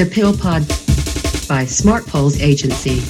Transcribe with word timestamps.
The 0.00 0.06
Pill 0.06 0.32
Pod 0.32 0.62
by 1.46 1.66
Smart 1.66 2.06
Agency. 2.14 3.02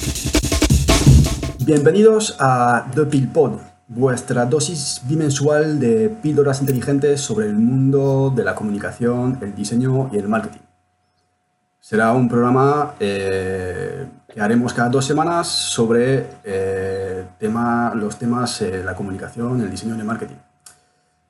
Bienvenidos 1.63 2.35
a 2.37 2.85
The 2.93 3.05
Pill 3.05 3.29
Pod, 3.29 3.61
vuestra 3.87 4.45
dosis 4.45 4.99
bimensual 5.05 5.79
de 5.79 6.09
píldoras 6.09 6.59
inteligentes 6.59 7.21
sobre 7.21 7.45
el 7.45 7.53
mundo 7.53 8.33
de 8.35 8.43
la 8.43 8.55
comunicación, 8.55 9.39
el 9.41 9.55
diseño 9.55 10.09
y 10.11 10.17
el 10.17 10.27
marketing. 10.27 10.59
Será 11.79 12.11
un 12.11 12.27
programa 12.27 12.95
eh, 12.99 14.05
que 14.27 14.41
haremos 14.41 14.73
cada 14.73 14.89
dos 14.89 15.05
semanas 15.05 15.47
sobre 15.47 16.25
eh, 16.43 17.25
los 17.95 18.17
temas 18.17 18.59
de 18.59 18.83
la 18.83 18.95
comunicación, 18.95 19.61
el 19.61 19.71
diseño 19.71 19.95
y 19.95 19.99
el 19.99 20.05
marketing. 20.05 20.35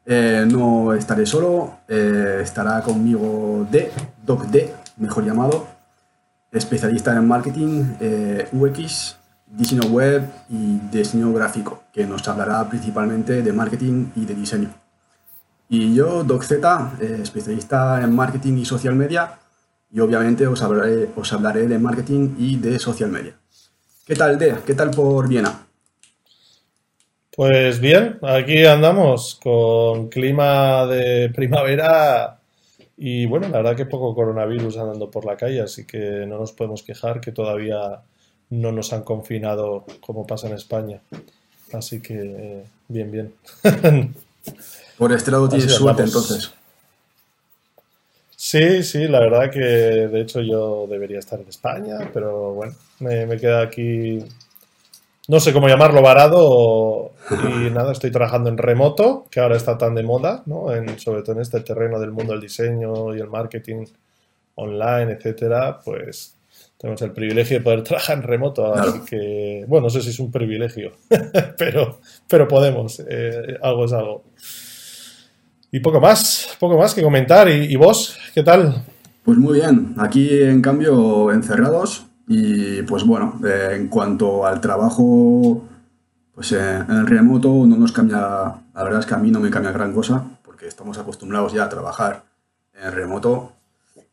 Eh, 0.08 0.44
no 0.52 0.96
estaré 0.96 1.28
solo, 1.28 1.82
estará 1.88 2.82
conmigo 2.82 3.68
D, 3.70 3.92
Doc 4.26 4.46
D, 4.48 4.81
mejor 5.02 5.26
llamado, 5.26 5.68
especialista 6.52 7.14
en 7.14 7.28
marketing, 7.28 7.96
UX, 8.54 9.18
diseño 9.48 9.90
web 9.90 10.24
y 10.50 10.80
diseño 10.92 11.34
gráfico, 11.34 11.84
que 11.92 12.06
nos 12.06 12.26
hablará 12.28 12.70
principalmente 12.70 13.42
de 13.42 13.52
marketing 13.52 14.12
y 14.16 14.26
de 14.26 14.36
diseño. 14.36 14.70
Y 15.68 15.94
yo, 15.96 16.24
Doc 16.24 16.44
Z, 16.44 16.94
especialista 17.22 18.02
en 18.04 18.16
marketing 18.16 18.58
y 18.58 18.66
social 18.66 18.96
media, 18.96 19.40
y 19.92 20.00
obviamente 20.00 20.46
os 20.48 20.62
hablaré, 20.62 21.10
os 21.16 21.34
hablaré 21.34 21.68
de 21.68 21.80
marketing 21.80 22.36
y 22.38 22.58
de 22.58 22.78
social 22.80 23.10
media. 23.10 23.34
¿Qué 24.06 24.16
tal, 24.16 24.38
Dea? 24.38 24.60
¿Qué 24.66 24.74
tal 24.74 24.92
por 24.92 25.28
Viena? 25.28 25.68
Pues 27.34 27.80
bien, 27.80 28.20
aquí 28.22 28.66
andamos 28.66 29.40
con 29.42 30.10
clima 30.10 30.86
de 30.86 31.32
primavera 31.34 32.41
y 33.04 33.26
bueno, 33.26 33.48
la 33.50 33.58
verdad 33.58 33.76
que 33.76 33.88
poco 33.88 34.14
coronavirus 34.14 34.78
andando 34.78 35.10
por 35.10 35.26
la 35.26 35.36
calle, 35.36 35.60
así 35.60 35.88
que 35.88 35.98
no 36.28 36.38
nos 36.38 36.52
podemos 36.52 36.84
quejar 36.84 37.20
que 37.20 37.32
todavía 37.32 38.00
no 38.52 38.72
nos 38.72 38.94
han 38.94 39.02
confinado 39.02 39.86
como 40.02 40.28
pasa 40.28 40.48
en 40.48 40.54
España. 40.54 41.02
Así 41.74 42.00
que 42.00 42.64
bien, 42.88 43.12
bien. 43.12 43.34
por 45.00 45.12
este 45.14 45.32
lado 45.32 45.50
tienes 45.50 45.74
suerte 45.74 46.04
entonces. 46.04 46.52
Sí, 48.36 48.84
sí, 48.84 49.08
la 49.08 49.22
verdad 49.22 49.50
que 49.50 49.60
de 49.60 50.22
hecho 50.22 50.42
yo 50.42 50.86
debería 50.88 51.18
estar 51.18 51.40
en 51.40 51.48
España, 51.48 52.08
pero 52.14 52.54
bueno, 52.54 52.76
me, 53.00 53.26
queda 53.40 53.64
aquí, 53.64 54.20
no 55.32 55.40
sé 55.40 55.54
cómo 55.54 55.70
llamarlo, 55.70 56.02
varado 56.02 57.14
y 57.32 57.70
nada, 57.70 57.94
estoy 57.94 58.12
trabajando 58.12 58.50
en 58.50 58.58
remoto, 58.58 59.28
que 59.32 59.40
ahora 59.40 59.56
está 59.56 59.78
tan 59.78 59.96
de 59.96 60.04
moda, 60.04 60.44
¿no? 60.46 60.76
En, 60.76 61.00
sobre 61.00 61.22
todo 61.22 61.38
en 61.38 61.42
este 61.42 61.62
terreno 61.62 62.02
del 62.02 62.12
mundo 62.12 62.34
del 62.34 62.42
diseño 62.42 63.16
y 63.16 63.22
el 63.22 63.30
marketing 63.30 63.86
online, 64.56 65.14
etcétera, 65.14 65.80
pues 65.86 66.36
tenemos 66.78 67.02
el 67.02 67.14
privilegio 67.14 67.60
de 67.60 67.64
poder 67.64 67.82
trabajar 67.86 68.18
en 68.18 68.24
remoto, 68.24 68.76
así 68.76 69.06
que, 69.06 69.64
bueno, 69.70 69.86
no 69.86 69.90
sé 69.90 70.02
si 70.02 70.10
es 70.10 70.20
un 70.20 70.34
privilegio, 70.34 70.92
pero, 71.58 72.02
pero 72.28 72.46
podemos, 72.46 73.02
eh, 73.08 73.58
algo 73.62 73.86
es 73.86 73.94
algo. 73.94 74.24
Y 75.72 75.80
poco 75.80 76.02
más, 76.02 76.58
poco 76.60 76.78
más 76.78 76.94
que 76.94 77.02
comentar. 77.02 77.48
¿Y, 77.48 77.74
vos, 77.78 78.18
qué 78.34 78.44
tal? 78.44 78.84
Pues 79.24 79.38
muy 79.38 79.60
bien, 79.60 79.96
aquí 79.98 80.44
en 80.44 80.62
cambio 80.62 81.32
encerrados 81.32 82.11
y 82.28 82.82
pues 82.84 83.04
bueno, 83.04 83.40
eh, 83.46 83.76
en 83.76 83.88
cuanto 83.88 84.46
al 84.46 84.62
trabajo, 84.62 85.68
pues 86.34 86.52
eh, 86.54 86.78
en 86.78 87.08
remoto 87.08 87.50
no 87.66 87.78
nos 87.78 87.92
cambia, 87.92 88.20
la 88.20 88.84
verdad 88.84 89.00
es 89.00 89.06
que 89.06 89.14
a 89.14 89.18
mí 89.18 89.32
no 89.32 89.40
me 89.40 89.50
cambia 89.50 89.72
gran 89.72 89.94
cosa 89.94 90.24
porque 90.44 90.68
estamos 90.68 90.98
acostumbrados 90.98 91.54
ya 91.54 91.66
a 91.66 91.70
trabajar 91.70 92.24
en 92.74 92.92
remoto, 92.92 93.54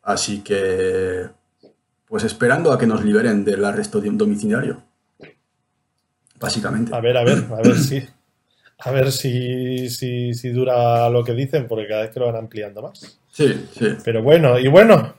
así 0.03 0.41
que 0.41 1.27
pues 2.07 2.23
esperando 2.23 2.71
a 2.71 2.77
que 2.79 2.87
nos 2.87 3.05
liberen 3.05 3.45
del 3.45 3.63
arresto 3.63 4.01
domiciliario, 4.01 4.81
básicamente. 6.39 6.93
A 6.95 6.99
ver, 6.99 7.17
a 7.17 7.23
ver, 7.23 7.45
a 7.51 7.61
ver, 7.61 7.77
sí. 7.77 8.03
A 8.81 8.91
ver 8.91 9.11
si, 9.11 9.89
si, 9.89 10.49
dura 10.51 11.09
lo 11.09 11.23
que 11.23 11.33
dicen, 11.33 11.67
porque 11.67 11.87
cada 11.87 12.03
vez 12.03 12.11
que 12.11 12.19
lo 12.19 12.27
van 12.27 12.37
ampliando 12.37 12.81
más. 12.81 13.19
Sí, 13.29 13.67
sí. 13.77 13.89
Pero 14.05 14.23
bueno, 14.23 14.57
y 14.57 14.69
bueno, 14.69 15.15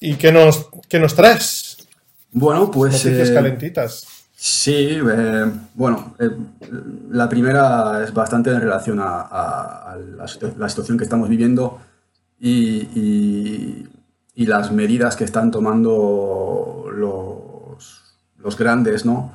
¿y 0.00 0.16
qué 0.16 0.32
nos, 0.32 0.68
qué 0.88 0.98
nos 0.98 1.14
traes? 1.14 1.65
Bueno, 2.38 2.70
pues... 2.70 2.92
Noticias 3.04 3.30
eh, 3.30 3.34
calentitas. 3.34 4.06
Sí, 4.34 5.00
eh, 5.00 5.50
bueno, 5.74 6.14
eh, 6.18 6.30
la 7.10 7.28
primera 7.28 8.04
es 8.04 8.12
bastante 8.12 8.50
en 8.50 8.60
relación 8.60 8.98
a, 9.00 9.96
la, 10.16 10.68
situación 10.68 10.98
que 10.98 11.04
estamos 11.04 11.28
viviendo 11.28 11.80
y, 12.38 13.88
y, 14.34 14.46
las 14.46 14.70
medidas 14.70 15.16
que 15.16 15.24
están 15.24 15.50
tomando 15.50 16.90
los, 16.94 18.02
los 18.36 18.58
grandes, 18.58 19.06
¿no? 19.06 19.32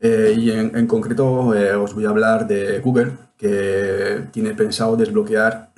Eh, 0.00 0.34
y 0.38 0.50
en, 0.50 0.86
concreto 0.86 1.54
eh, 1.54 1.74
os 1.74 1.92
voy 1.94 2.06
a 2.06 2.10
hablar 2.10 2.46
de 2.46 2.78
Google, 2.78 3.12
que 3.36 4.24
tiene 4.30 4.54
pensado 4.54 4.96
desbloquear 4.96 5.72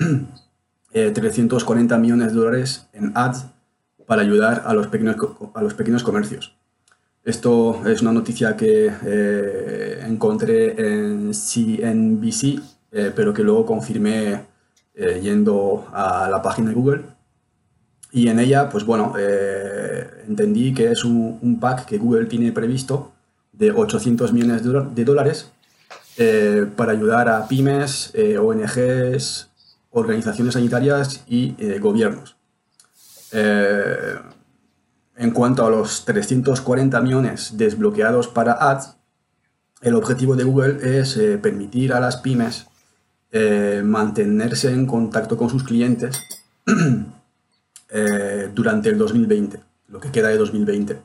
340 0.92 1.94
eh, 1.94 1.98
millones 1.98 2.32
de 2.32 2.38
dólares 2.38 2.88
en 2.92 3.12
ads 3.16 3.47
para 4.06 4.22
ayudar 4.22 4.62
a 4.66 4.75
los 4.75 4.88
pequeños, 4.88 5.16
a 5.54 5.62
los 5.62 5.75
pequeños 5.75 6.02
comercios. 6.02 6.59
Esto 7.30 7.86
es 7.86 8.02
una 8.02 8.10
noticia 8.10 8.56
que 8.56 8.91
encontré 10.04 10.74
en 10.76 11.30
CNBC, 11.32 12.60
pero 13.14 13.32
que 13.32 13.44
luego 13.44 13.64
confirmé 13.64 14.46
yendo 15.22 15.86
a 15.92 16.28
la 16.28 16.42
página 16.42 16.70
de 16.70 16.74
Google. 16.74 17.02
Y 18.10 18.26
en 18.26 18.40
ella, 18.40 18.69
pues 18.69 18.84
bueno, 18.84 19.14
entendí 20.26 20.74
que 20.74 20.90
es 20.90 21.04
un, 21.04 21.58
pack 21.60 21.86
que 21.86 21.98
Google 21.98 22.26
tiene 22.26 22.50
previsto 22.50 23.12
de 23.52 23.70
800 23.70 24.32
millones 24.32 24.64
de 24.64 25.04
dólares 25.04 25.52
eh, 26.16 26.66
para 26.74 26.90
ayudar 26.90 27.28
a 27.28 27.46
pymes, 27.46 28.10
eh, 28.14 28.38
ONGs, 28.38 29.50
organizaciones 29.92 30.54
sanitarias 30.54 31.22
y 31.28 31.54
eh, 31.60 31.78
gobiernos. 31.78 32.34
En 35.20 35.31
cuanto 35.31 35.64
a 35.64 35.70
los 35.70 36.04
340 36.04 37.00
millones 37.00 37.53
desbloqueados 37.56 38.26
para 38.28 38.54
ads, 38.54 38.97
el 39.82 39.94
objetivo 39.94 40.34
de 40.34 40.44
Google 40.44 40.98
es 40.98 41.19
permitir 41.41 41.92
a 41.92 42.00
las 42.00 42.16
pymes 42.16 42.66
mantenerse 43.84 44.72
en 44.72 44.86
contacto 44.86 45.36
con 45.36 45.48
sus 45.48 45.62
clientes 45.62 46.20
durante 48.54 48.88
el 48.91 48.98
2020, 48.98 49.60
lo 49.88 50.00
que 50.00 50.10
queda 50.10 50.28
de 50.28 50.36
2020 50.36 50.98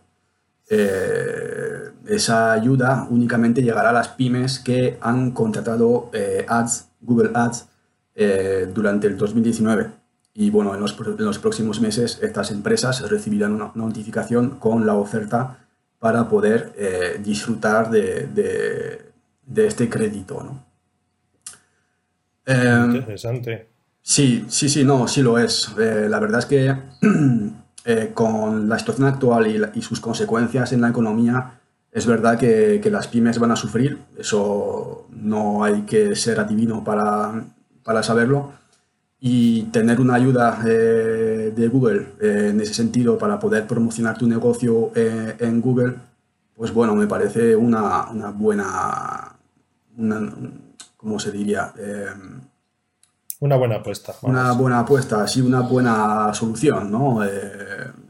esa 2.08 2.54
ayuda 2.54 3.08
únicamente 3.10 3.62
llegará 3.62 3.90
a 3.90 3.94
las 3.94 4.10
pymes 4.10 4.60
que 4.60 4.98
han 5.02 5.32
contratado 5.32 6.10
eh, 6.14 6.46
ads, 6.48 6.88
Google 7.02 7.32
Ads, 7.34 7.68
eh, 8.16 8.70
durante 8.74 9.08
el 9.08 9.18
2019. 9.18 9.90
Y 10.36 10.50
bueno, 10.50 10.76
en 10.76 10.82
los, 10.82 11.40
próximos 11.40 11.82
meses 11.82 12.20
estas 12.22 12.52
empresas 12.52 13.10
recibirán 13.10 13.54
una 13.54 13.72
notificación 13.74 14.60
con 14.60 14.86
la 14.86 14.94
oferta 14.96 15.66
para 15.98 16.30
poder 16.30 16.74
eh, 16.78 17.20
disfrutar 17.24 17.90
de, 17.90 19.02
este 19.56 19.90
crédito. 19.90 20.44
¿no? 20.44 20.64
Em, 22.46 22.96
Interesante. 22.98 23.70
Sí, 24.02 24.46
sí, 24.50 24.70
sí, 24.70 24.84
no, 24.84 25.08
sí 25.08 25.24
lo 25.24 25.40
es. 25.40 25.74
la 25.78 26.20
verdad 26.20 26.40
es 26.40 26.46
que 26.46 26.76
con 28.14 28.70
la 28.70 28.78
situación 28.78 29.08
actual 29.08 29.72
y 29.74 29.82
sus 29.82 30.00
consecuencias 30.00 30.74
en 30.74 30.82
la 30.82 30.90
economía, 30.90 31.60
es 31.96 32.06
verdad 32.06 32.38
que, 32.38 32.82
las 32.92 33.08
pymes 33.08 33.40
van 33.40 33.52
a 33.52 33.56
sufrir, 33.56 33.98
eso 34.18 35.08
no 35.12 35.64
hay 35.64 35.84
que 35.84 36.14
ser 36.14 36.42
adivino 36.42 36.84
para, 36.84 38.04
saberlo. 38.04 38.52
Y 39.28 39.64
tener 39.72 40.00
una 40.00 40.14
ayuda 40.14 40.60
eh, 40.68 41.52
de 41.56 41.68
Google 41.68 42.10
eh, 42.22 42.50
en 42.52 42.62
ese 42.62 42.76
sentido 42.76 43.18
para 43.18 43.40
poder 43.40 43.66
promocionar 43.66 44.16
tu 44.16 44.28
negocio 44.28 44.92
eh, 44.94 45.36
en 45.40 45.62
Google, 45.62 45.96
pues 46.56 46.72
bueno, 46.72 46.94
me 46.94 47.08
parece 47.08 47.56
una, 47.56 48.12
buena, 48.36 49.36
¿cómo 50.96 51.20
se 51.20 51.32
diría? 51.32 51.74
una 53.40 53.56
buena 53.56 53.78
apuesta. 53.78 54.14
Una 54.22 54.52
buena 54.52 54.82
apuesta, 54.82 55.28
sí, 55.28 55.42
una 55.42 55.62
buena 55.62 56.32
solución, 56.36 56.92
¿no? 56.92 57.22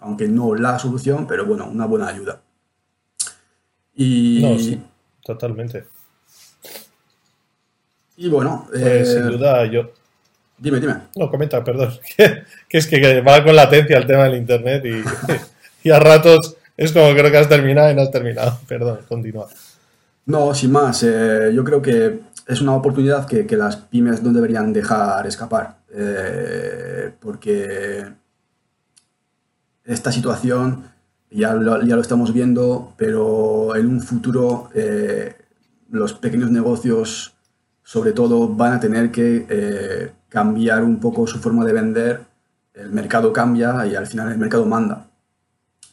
aunque 0.02 0.28
no 0.28 0.54
la 0.54 0.78
solución, 0.78 1.26
pero 1.26 1.46
bueno, 1.46 1.70
una 1.70 1.86
buena 1.86 2.10
ayuda. 2.10 2.42
Y, 3.96 4.42
no, 4.42 4.60
sí, 4.60 4.84
totalmente. 5.24 5.86
Y 8.18 8.28
bueno, 8.28 8.68
pues, 8.70 9.14
sin 9.14 9.30
duda 9.30 9.66
yo. 9.68 9.92
Dime, 10.58 10.80
dime. 10.80 10.96
No, 11.16 11.30
comenta, 11.30 11.64
perdón. 11.64 11.94
Que, 12.70 12.78
es 12.78 12.88
que, 12.88 13.22
va 13.22 13.44
con 13.44 13.56
latencia 13.56 13.98
el 13.98 14.06
tema 14.06 14.26
del 14.26 14.38
internet 14.38 14.84
y, 15.84 15.90
a 15.90 16.00
ratos 16.00 16.58
es 16.78 16.92
como 16.92 17.14
creo 17.14 17.32
que 17.32 17.38
has 17.38 17.50
terminado 17.50 17.92
y 17.92 17.96
no 17.96 18.02
has 18.02 18.12
terminado. 18.12 18.60
Perdón, 18.68 19.00
continúa. 19.08 19.48
No, 20.26 20.54
sin 20.54 20.72
más. 20.72 21.04
Eh, 21.04 21.52
yo 21.54 21.64
creo 21.64 21.82
que 21.82 22.20
es 22.48 22.62
una 22.62 22.74
oportunidad 22.74 23.26
que, 23.28 23.46
las 23.56 23.78
pymes 23.78 24.24
no 24.24 24.34
deberían 24.34 24.74
dejar 24.74 25.26
escapar. 25.28 25.78
Eh, 25.94 27.12
porque 27.20 28.06
esta 29.86 30.12
situación 30.12 30.86
ya 31.30 31.54
lo, 31.54 31.82
ya 31.84 31.96
lo 31.96 32.02
estamos 32.02 32.34
viendo, 32.34 32.94
pero 32.98 33.76
en 33.76 33.88
un 33.88 34.02
futuro 34.02 34.70
eh, 34.74 35.36
los 35.92 36.14
pequeños 36.14 36.52
negocios, 36.52 37.36
sobre 37.84 38.12
todo, 38.12 38.50
van 38.50 38.74
a 38.74 38.80
tener 38.80 39.12
que 39.12 40.12
cambiar 40.36 40.84
un 40.84 41.00
poco 41.00 41.26
su 41.28 41.40
forma 41.40 41.66
de 41.66 41.74
vender. 41.74 42.22
El 42.74 42.92
mercado 42.92 43.32
cambia 43.32 43.86
y 43.88 43.96
al 43.96 44.06
final 44.08 44.32
el 44.32 44.38
mercado 44.38 44.66
manda. 44.66 45.08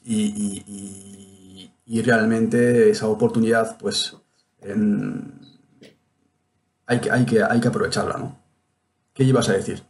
Y, 0.04 2.02
realmente 2.04 2.90
esa 2.90 3.06
oportunidad, 3.06 3.78
pues, 3.78 4.16
hay, 6.86 7.00
que, 7.00 7.10
hay, 7.10 7.24
que, 7.24 7.42
hay 7.42 7.60
que 7.60 7.68
aprovecharla, 7.68 8.16
¿no? 8.18 8.38
¿Qué 9.14 9.24
ibas 9.24 9.48
a 9.48 9.52
decir? 9.54 9.82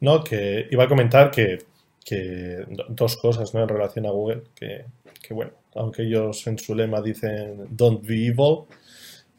No, 0.00 0.22
que 0.22 0.66
iba 0.70 0.84
a 0.84 0.88
comentar 0.88 1.30
que, 1.30 1.58
que 2.04 2.64
do- 2.68 2.86
dos 2.90 3.16
cosas, 3.16 3.54
¿no? 3.54 3.62
En 3.62 3.68
relación 3.68 4.06
a 4.06 4.10
Google, 4.10 4.42
que, 4.54 4.84
que, 5.22 5.32
bueno, 5.34 5.52
aunque 5.74 6.02
ellos 6.02 6.46
en 6.46 6.58
su 6.58 6.74
lema 6.74 7.00
dicen 7.00 7.66
don't 7.70 8.06
be 8.06 8.26
evil, 8.26 8.64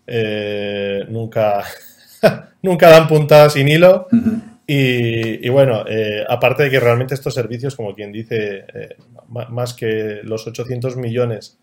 eh, 0.07 1.06
nunca, 1.09 1.63
nunca 2.62 2.89
dan 2.89 3.07
puntadas 3.07 3.54
sin 3.54 3.68
hilo. 3.68 4.07
Y, 4.68 5.45
y 5.45 5.50
bueno, 5.50 5.86
eh, 5.88 6.24
aparte 6.27 6.63
de 6.63 6.69
que 6.72 6.80
realmente 6.80 7.13
estos 7.13 7.33
servicios, 7.33 7.75
como 7.75 7.94
quien 7.94 8.12
dice, 8.12 8.66
eh, 8.74 8.95
más 9.27 9.74
que 9.74 10.22
los 10.24 10.48
800 10.48 10.98
millones, 10.98 11.60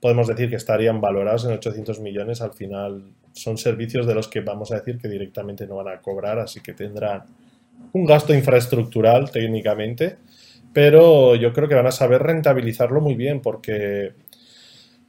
podemos 0.00 0.28
decir 0.28 0.50
que 0.50 0.56
estarían 0.56 1.00
valorados 1.00 1.46
en 1.46 1.52
800 1.52 1.98
millones, 2.00 2.42
al 2.42 2.52
final 2.52 3.02
son 3.32 3.58
servicios 3.58 4.06
de 4.06 4.14
los 4.14 4.28
que 4.28 4.40
vamos 4.40 4.70
a 4.70 4.76
decir 4.76 4.98
que 4.98 5.08
directamente 5.08 5.66
no 5.66 5.76
van 5.76 5.88
a 5.88 6.00
cobrar, 6.00 6.38
así 6.38 6.60
que 6.60 6.74
tendrán 6.74 7.24
un 7.92 8.04
gasto 8.04 8.34
infraestructural 8.34 9.30
técnicamente, 9.30 10.16
pero 10.72 11.34
yo 11.36 11.52
creo 11.52 11.68
que 11.68 11.74
van 11.74 11.86
a 11.86 11.92
saber 11.92 12.22
rentabilizarlo 12.22 13.00
muy 13.00 13.14
bien 13.14 13.40
porque 13.40 14.12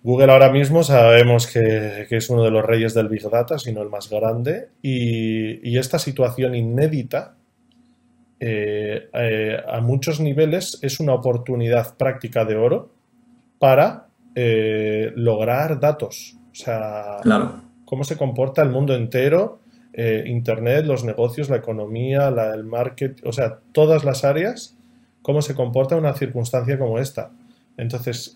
Google 0.06 0.32
ahora 0.32 0.52
mismo 0.52 0.84
sabemos 0.84 1.48
que, 1.48 2.06
que 2.08 2.18
es 2.18 2.30
uno 2.30 2.44
de 2.44 2.52
los 2.52 2.64
reyes 2.64 2.94
del 2.94 3.10
Big 3.10 3.28
Data, 3.28 3.58
si 3.58 3.74
no 3.74 3.82
el 3.82 3.90
más 3.90 4.08
grande, 4.10 4.70
y, 4.84 5.68
y 5.68 5.78
esta 5.80 5.98
situación 5.98 6.54
inédita 6.54 7.36
eh, 8.40 9.10
eh, 9.14 9.58
a 9.68 9.82
muchos 9.82 10.20
niveles 10.20 10.78
es 10.82 11.00
una 11.00 11.14
oportunidad 11.14 11.98
práctica 11.98 12.46
de 12.46 12.56
oro 12.56 12.92
para 13.58 14.08
eh, 14.36 15.12
lograr 15.16 15.80
datos. 15.80 16.36
O 16.52 16.56
sea, 16.56 17.18
Claro. 17.24 17.62
cómo 17.86 18.04
se 18.04 18.16
comporta 18.18 18.62
el 18.62 18.70
mundo 18.70 18.96
entero, 18.96 19.60
Internet, 20.26 20.86
los 20.86 21.06
negocios, 21.06 21.50
la 21.50 21.56
economía, 21.56 22.30
la- 22.30 22.54
el 22.54 22.66
marketing, 22.66 23.24
o 23.26 23.32
sea, 23.32 23.60
todas 23.72 24.04
las 24.04 24.26
áreas, 24.26 24.76
cómo 25.22 25.42
se 25.42 25.56
comporta 25.56 25.96
una 25.96 26.14
circunstancia 26.14 26.78
como 26.78 27.00
esta. 27.00 27.32
Entonces, 27.78 28.36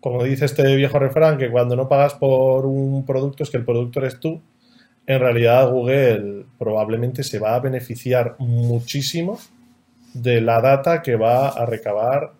como 0.00 0.24
dice 0.24 0.44
este 0.46 0.76
viejo 0.76 0.98
refrán, 0.98 1.38
que 1.38 1.50
cuando 1.50 1.76
no 1.76 1.88
pagas 1.88 2.14
por 2.14 2.66
un 2.66 3.04
producto 3.06 3.42
es 3.42 3.50
que 3.50 3.56
el 3.58 3.64
producto 3.64 4.00
eres 4.00 4.20
tú, 4.20 4.40
en 5.06 5.20
realidad 5.20 5.70
Google 5.70 6.46
probablemente 6.58 7.24
se 7.24 7.38
va 7.38 7.54
a 7.56 7.60
beneficiar 7.60 8.36
muchísimo 8.38 9.38
de 10.14 10.40
la 10.42 10.60
data 10.60 11.02
que 11.02 11.16
va 11.16 11.48
a 11.50 11.66
recabar 11.66 12.32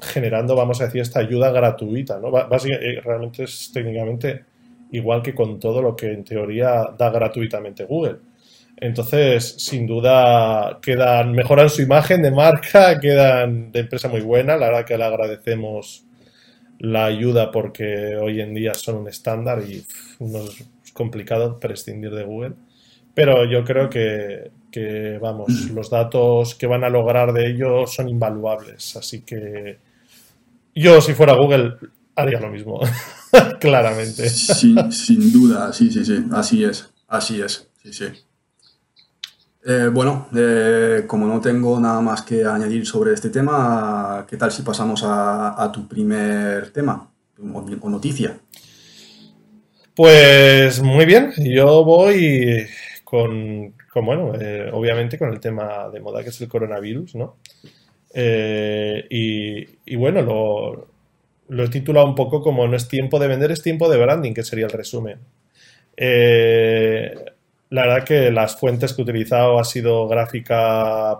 generando, 0.00 0.56
vamos 0.56 0.80
a 0.80 0.86
decir, 0.86 1.00
esta 1.00 1.20
ayuda 1.20 1.50
gratuita, 1.52 2.18
¿no? 2.18 2.30
Ba- 2.30 2.44
básica- 2.46 2.76
eh, 2.80 3.00
realmente 3.04 3.44
es 3.44 3.70
técnicamente 3.72 4.44
igual 4.90 5.22
que 5.22 5.34
con 5.34 5.58
todo 5.60 5.80
lo 5.80 5.94
que 5.96 6.12
en 6.12 6.24
teoría 6.24 6.86
da 6.98 7.10
gratuitamente 7.10 7.84
Google. 7.84 8.16
Entonces, 8.78 9.54
sin 9.58 9.86
duda, 9.86 10.78
quedan, 10.82 11.32
mejoran 11.32 11.70
su 11.70 11.82
imagen 11.82 12.22
de 12.22 12.30
marca, 12.32 12.98
quedan 13.00 13.70
de 13.70 13.80
empresa 13.80 14.08
muy 14.08 14.20
buena. 14.22 14.56
La 14.56 14.66
verdad 14.68 14.84
que 14.84 14.98
le 14.98 15.04
agradecemos 15.04 16.04
la 16.82 17.04
ayuda 17.04 17.52
porque 17.52 18.16
hoy 18.16 18.40
en 18.40 18.54
día 18.54 18.74
son 18.74 18.96
un 18.96 19.08
estándar 19.08 19.62
y 19.62 19.86
no 20.18 20.40
es 20.40 20.92
complicado 20.92 21.58
prescindir 21.60 22.10
de 22.10 22.24
Google. 22.24 22.54
Pero 23.14 23.48
yo 23.48 23.62
creo 23.64 23.88
que, 23.88 24.50
que, 24.70 25.16
vamos, 25.22 25.70
los 25.70 25.90
datos 25.90 26.56
que 26.56 26.66
van 26.66 26.82
a 26.82 26.90
lograr 26.90 27.32
de 27.32 27.50
ello 27.50 27.86
son 27.86 28.08
invaluables. 28.08 28.96
Así 28.96 29.20
que 29.20 29.78
yo, 30.74 31.00
si 31.00 31.14
fuera 31.14 31.34
Google, 31.34 31.76
haría 32.16 32.40
lo 32.40 32.50
mismo. 32.50 32.80
Claramente. 33.60 34.28
Sin 34.28 35.32
duda, 35.32 35.72
sí, 35.72 35.88
sí, 35.88 36.04
sí, 36.04 36.24
así 36.32 36.64
es, 36.64 36.92
así 37.06 37.40
es, 37.40 37.68
sí, 37.80 37.92
sí. 37.92 38.06
Eh, 39.64 39.88
bueno, 39.92 40.28
eh, 40.36 41.04
como 41.06 41.26
no 41.26 41.40
tengo 41.40 41.78
nada 41.78 42.00
más 42.00 42.22
que 42.22 42.44
añadir 42.44 42.86
sobre 42.86 43.12
este 43.14 43.30
tema, 43.30 44.26
¿qué 44.28 44.36
tal 44.36 44.50
si 44.50 44.62
pasamos 44.62 45.02
a, 45.04 45.70
tu 45.72 45.86
primer 45.86 46.72
tema 46.72 47.10
o, 47.38 47.64
o 47.80 47.90
noticia? 47.90 48.36
Pues 49.94 50.82
muy 50.82 51.04
bien, 51.04 51.32
yo 51.38 51.84
voy 51.84 52.66
con, 53.04 53.74
bueno, 53.94 54.32
eh, 54.40 54.70
obviamente 54.72 55.18
con 55.18 55.30
el 55.30 55.38
tema 55.38 55.88
de 55.90 56.00
moda 56.00 56.22
que 56.22 56.30
es 56.30 56.40
el 56.40 56.48
coronavirus, 56.48 57.14
¿no? 57.14 57.36
Y, 58.14 59.66
y 59.86 59.96
bueno, 59.96 60.22
lo, 60.22 60.88
lo 61.48 61.64
he 61.64 61.68
titulado 61.68 62.06
un 62.06 62.14
poco 62.14 62.42
como 62.42 62.66
no 62.66 62.76
es 62.76 62.88
tiempo 62.88 63.18
de 63.18 63.28
vender, 63.28 63.52
es 63.52 63.62
tiempo 63.62 63.88
de 63.88 63.98
branding, 63.98 64.32
que 64.32 64.42
sería 64.42 64.66
el 64.66 64.72
resumen. 64.72 65.18
Eh, 65.96 67.14
la 67.72 67.82
verdad 67.86 68.04
que 68.04 68.30
las 68.30 68.56
fuentes 68.56 68.92
que 68.92 69.02
he 69.02 69.04
utilizado 69.04 69.58
ha 69.58 69.64
sido 69.64 70.06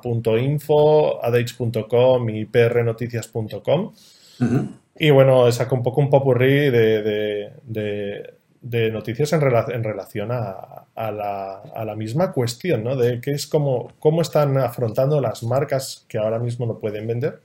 gráfica.info, 0.03 1.25
adage.com 1.25 2.29
y 2.31 2.45
prnoticias.com. 2.45 3.93
Ujú. 4.41 4.69
Y 4.99 5.11
bueno, 5.11 5.51
saco 5.53 5.75
un 5.75 5.83
poco 5.83 6.01
un 6.01 6.11
popurrí 6.11 6.71
de, 6.71 7.03
de, 7.03 7.51
de, 7.65 8.35
de 8.61 8.91
noticias 8.91 9.33
en, 9.33 9.41
rela- 9.41 9.73
en 9.75 9.83
relación 9.83 10.31
a, 10.33 10.85
a 10.95 11.11
la, 11.11 11.55
a 11.75 11.85
la 11.85 11.97
misma 11.97 12.33
cuestión, 12.33 12.85
¿no? 12.85 12.97
De 12.97 13.21
qué 13.21 13.31
es 13.33 13.47
como, 13.47 13.93
cómo 13.99 14.21
están 14.23 14.57
afrontando 14.59 15.21
las 15.21 15.43
marcas 15.43 16.05
que 16.09 16.19
ahora 16.19 16.39
mismo 16.39 16.67
no 16.67 16.79
pueden 16.79 17.07
vender 17.07 17.41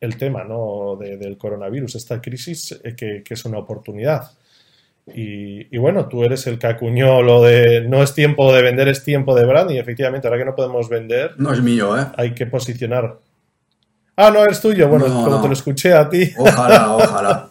el 0.00 0.16
tema, 0.18 0.44
¿no? 0.44 0.96
de- 0.96 1.16
del 1.16 1.38
coronavirus, 1.38 1.94
esta 1.94 2.20
crisis 2.20 2.78
eh, 2.84 2.94
que, 2.96 3.22
que 3.24 3.34
es 3.34 3.44
una 3.44 3.58
oportunidad. 3.58 4.30
Y, 5.14 5.74
y 5.74 5.78
bueno, 5.78 6.08
tú 6.08 6.24
eres 6.24 6.46
el 6.48 6.58
que 6.58 6.66
acuñó 6.66 7.22
lo 7.22 7.42
de 7.42 7.82
no 7.82 8.02
es 8.02 8.12
tiempo 8.12 8.52
de 8.52 8.62
vender, 8.62 8.88
es 8.88 9.04
tiempo 9.04 9.34
de 9.36 9.46
brand. 9.46 9.70
Y 9.70 9.78
efectivamente, 9.78 10.26
ahora 10.26 10.38
que 10.38 10.44
no 10.46 10.54
podemos 10.56 10.88
vender, 10.88 11.32
No 11.38 11.52
es 11.52 11.62
mío, 11.62 11.96
¿eh? 11.98 12.06
hay 12.16 12.34
que 12.34 12.46
posicionar. 12.46 13.18
Ah, 14.16 14.30
no, 14.30 14.44
es 14.46 14.60
tuyo. 14.60 14.88
Bueno, 14.88 15.06
No, 15.08 15.14
como 15.24 15.36
no. 15.36 15.42
te 15.42 15.46
lo 15.48 15.52
escuché 15.54 15.92
a 15.92 16.08
ti. 16.08 16.32
Ojalá, 16.38 16.92
ojalá. 16.96 17.50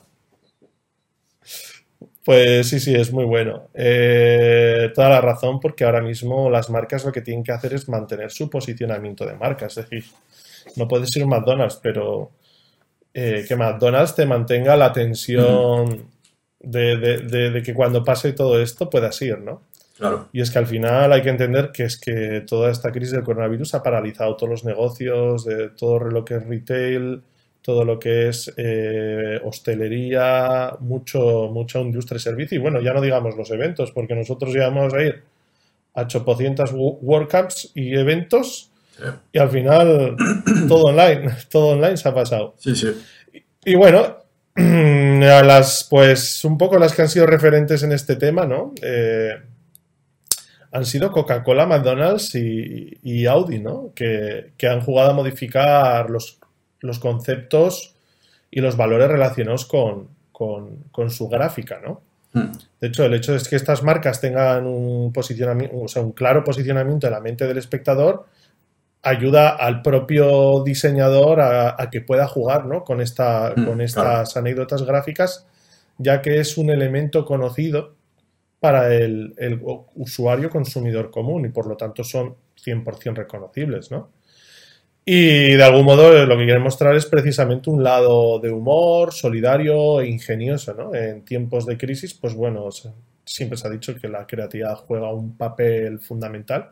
Pues 2.23 2.67
sí, 2.69 2.79
sí, 2.79 2.93
es 2.95 3.11
muy 3.13 3.23
bueno. 3.23 3.67
Eh, 3.73 4.91
toda 4.95 5.09
la 5.09 5.21
razón, 5.21 5.59
porque 5.59 5.83
ahora 5.83 6.01
mismo 6.01 6.49
las 6.49 6.69
marcas 6.71 7.05
lo 7.05 7.11
que 7.11 7.21
tienen 7.21 7.43
que 7.43 7.51
hacer 7.51 7.73
es 7.75 7.87
mantener 7.87 8.31
su 8.31 8.49
posicionamiento 8.49 9.25
de 9.25 9.35
marca. 9.35 9.67
Es 9.67 9.75
decir, 9.75 10.03
no 10.75 10.87
puedes 10.87 11.09
ser 11.11 11.23
un 11.23 11.29
McDonald's, 11.29 11.79
pero 11.81 12.31
eh, 13.13 13.45
que 13.47 13.55
McDonald's 13.55 14.15
te 14.15 14.25
mantenga 14.25 14.75
la 14.75 14.91
tensión 14.91 16.07
de, 16.65 16.97
de- 16.97 17.17
de- 17.19 17.51
de 17.51 17.63
que 17.63 17.73
cuando 17.73 18.03
pase 18.03 18.33
todo 18.33 18.61
esto 18.61 18.89
puedas 18.89 19.21
ir, 19.21 19.39
¿no? 19.39 19.61
Claro. 19.97 20.27
Y 20.33 20.41
es 20.41 20.51
que 20.51 20.59
al 20.59 20.67
final 20.67 21.13
hay 21.13 21.21
que 21.21 21.29
entender 21.29 21.71
que 21.71 21.83
es 21.83 21.97
que 21.97 22.43
toda 22.45 22.69
esta 22.69 22.91
crisis 22.91 23.11
del 23.13 23.23
coronavirus 23.23 23.75
ha 23.75 23.83
paralizado 23.83 24.35
todos 24.35 24.49
los 24.49 24.65
negocios, 24.65 25.45
de 25.45 25.69
todo 25.69 25.99
lo 25.99 26.25
que 26.25 26.35
es 26.35 26.45
retail, 26.45 27.21
todo 27.61 27.85
lo 27.85 27.97
que 27.97 28.27
es 28.27 28.53
eh, 28.57 29.39
hostelería, 29.43 30.71
mucho, 30.81 31.49
mucha 31.51 31.79
industria 31.79 32.17
y 32.17 32.19
servicio. 32.19 32.57
Y 32.57 32.61
bueno, 32.61 32.81
ya 32.81 32.93
no 32.93 33.01
digamos 33.01 33.35
los 33.37 33.49
eventos, 33.51 33.91
porque 33.91 34.15
nosotros 34.15 34.53
ya 34.53 34.67
vamos 34.69 34.93
a 34.93 35.01
ir 35.01 35.23
a 35.93 36.01
800 36.01 36.73
wo- 36.73 36.99
WordCamps 37.01 37.71
y 37.75 37.95
eventos 37.95 38.71
Sí, 38.97 39.03
y 39.33 39.39
al 39.39 39.49
final 39.49 40.15
todo 40.69 40.83
online, 40.85 41.29
todo 41.49 41.67
online 41.69 41.97
se 41.97 42.07
ha 42.09 42.13
pasado. 42.13 42.55
sí. 42.57 42.75
sí. 42.75 42.89
Y 43.65 43.75
bueno, 43.75 44.17
a 44.57 45.43
las, 45.43 45.85
pues 45.89 46.43
un 46.45 46.57
poco 46.57 46.77
las 46.79 46.93
que 46.93 47.01
han 47.01 47.09
sido 47.09 47.25
referentes 47.25 47.83
en 47.83 47.91
este 47.91 48.15
tema, 48.15 48.45
¿no? 48.45 48.73
Eh, 48.81 49.35
han 50.71 50.85
sido 50.85 51.11
Coca-Cola, 51.11 51.65
McDonald's 51.65 52.35
y, 52.35 52.97
y 53.01 53.25
Audi, 53.25 53.59
¿no? 53.59 53.91
Que, 53.95 54.51
que 54.57 54.67
han 54.67 54.81
jugado 54.81 55.11
a 55.11 55.13
modificar 55.13 56.09
los, 56.09 56.37
los 56.81 56.99
conceptos 56.99 57.95
y 58.51 58.59
los 58.61 58.75
valores 58.77 59.07
relacionados 59.07 59.65
con, 59.65 60.09
con- 60.31 60.83
con 60.91 61.09
su 61.11 61.27
gráfica, 61.29 61.79
¿no? 61.85 62.01
Mm. 62.33 62.51
De 62.81 62.87
hecho, 62.87 63.05
el 63.05 63.13
hecho 63.13 63.33
es 63.35 63.47
que 63.47 63.55
estas 63.55 63.83
marcas 63.83 64.19
tengan 64.19 64.65
un 64.65 65.13
posicionamiento, 65.13 65.77
o 65.79 65.87
sea, 65.87 66.01
un 66.01 66.11
claro 66.11 66.43
posicionamiento 66.43 67.07
en 67.07 67.13
la 67.13 67.21
mente 67.21 67.47
del 67.47 67.57
espectador, 67.57 68.25
ayuda 69.05 69.49
al 69.49 69.81
propio 69.81 70.63
diseñador 70.63 71.39
a, 71.39 71.81
a 71.81 71.89
que 71.89 72.01
pueda 72.01 72.27
jugar 72.27 72.65
¿no? 72.65 72.83
con, 72.83 73.01
esta, 73.01 73.53
Mm, 73.55 73.65
con 73.65 73.81
estas 73.81 74.35
anécdotas 74.35 74.83
gráficas, 74.83 75.47
ya 75.97 76.21
que 76.21 76.39
es 76.39 76.57
un 76.57 76.69
elemento 76.69 77.23
conocido 77.23 77.95
para 78.59 78.93
el, 78.93 79.33
el 79.37 79.61
usuario 79.95 80.49
consumidor 80.49 81.11
común 81.11 81.45
y 81.45 81.49
por 81.49 81.67
lo 81.67 81.77
tanto 81.77 82.03
son 82.03 82.35
100% 82.63 83.15
reconocibles. 83.15 83.91
¿no? 83.91 84.09
Y 85.05 85.53
de 85.53 85.63
algún 85.63 85.85
modo 85.85 86.25
lo 86.25 86.35
que 86.35 86.45
quieren 86.45 86.63
mostrar 86.63 86.95
es 86.95 87.05
precisamente 87.05 87.69
un 87.69 87.83
lado 87.83 88.39
de 88.39 88.49
humor, 88.49 89.13
solidario 89.13 90.01
e 90.01 90.09
ingenioso, 90.09 90.73
¿no? 90.73 90.95
En 90.95 91.23
tiempos 91.23 91.67
de 91.67 91.77
crisis, 91.77 92.15
pues 92.15 92.33
bueno, 92.33 92.67
siempre 93.23 93.55
se 93.55 93.67
ha 93.67 93.69
dicho 93.69 93.95
que 93.95 94.07
la 94.07 94.25
creatividad 94.25 94.75
juega 94.77 95.13
un 95.13 95.37
papel 95.37 95.99
fundamental. 95.99 96.71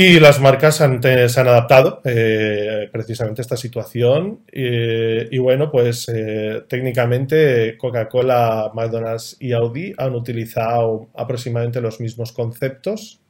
Y 0.00 0.20
las 0.20 0.38
marcas 0.40 0.76
se 0.76 0.84
han 0.84 1.48
adaptado 1.48 2.00
eh, 2.04 2.88
precisamente 2.92 3.40
a 3.40 3.42
esta 3.42 3.56
situación. 3.56 4.44
y 4.52 5.38
bueno, 5.38 5.72
pues 5.72 6.08
eh, 6.08 6.62
técnicamente 6.68 7.76
Coca-Cola, 7.76 8.70
McDonald's 8.74 9.36
y 9.40 9.50
Audi 9.50 9.92
han 9.98 10.14
utilizado 10.14 11.08
aproximadamente 11.16 11.80
los 11.80 11.98
mismos 11.98 12.30
conceptos 12.30 13.20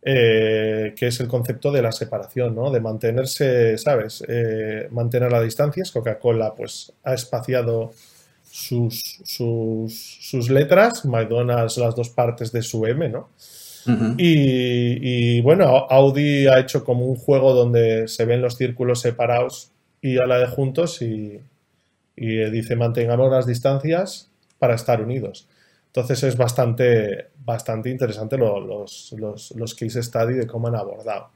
eh, 0.00 0.94
que 0.96 1.08
es 1.08 1.18
el 1.18 1.26
concepto 1.26 1.72
de 1.72 1.82
la 1.82 1.90
separación, 1.90 2.54
¿no? 2.54 2.70
De 2.70 2.78
mantenerse, 2.78 3.76
¿sabes? 3.76 4.22
Mantener 4.92 5.32
las 5.32 5.42
distancias. 5.42 5.90
Coca-Cola, 5.90 6.54
pues, 6.54 6.92
ha 7.02 7.14
espaciado 7.14 7.92
sus, 8.48 9.02
sus, 9.24 10.50
letras, 10.50 11.04
McDonald's 11.04 11.78
las 11.78 11.96
dos 11.96 12.10
partes 12.10 12.52
de 12.52 12.62
su 12.62 12.86
M, 12.86 13.08
¿no? 13.08 13.30
Y, 14.18 15.40
bueno, 15.42 15.64
Audi 15.88 16.46
ha 16.46 16.58
hecho 16.58 16.84
como 16.84 17.06
un 17.06 17.16
juego 17.16 17.54
donde 17.54 18.08
se 18.08 18.24
ven 18.24 18.42
los 18.42 18.56
círculos 18.56 19.00
separados 19.00 19.70
y 20.00 20.18
a 20.18 20.26
la 20.26 20.38
de 20.38 20.46
juntos 20.46 21.02
y, 21.02 21.40
y 22.16 22.50
dice 22.50 22.76
mantengamos 22.76 23.30
las 23.30 23.46
distancias 23.46 24.30
para 24.58 24.74
estar 24.74 25.00
unidos. 25.00 25.48
Entonces 25.96 26.24
es 26.24 26.36
bastante, 26.36 27.28
bastante 27.42 27.88
interesante 27.88 28.36
los, 28.36 29.14
los, 29.16 29.74
case 29.74 30.02
study 30.02 30.34
de 30.34 30.46
cómo 30.46 30.68
han 30.68 30.76
abordado. 30.76 31.30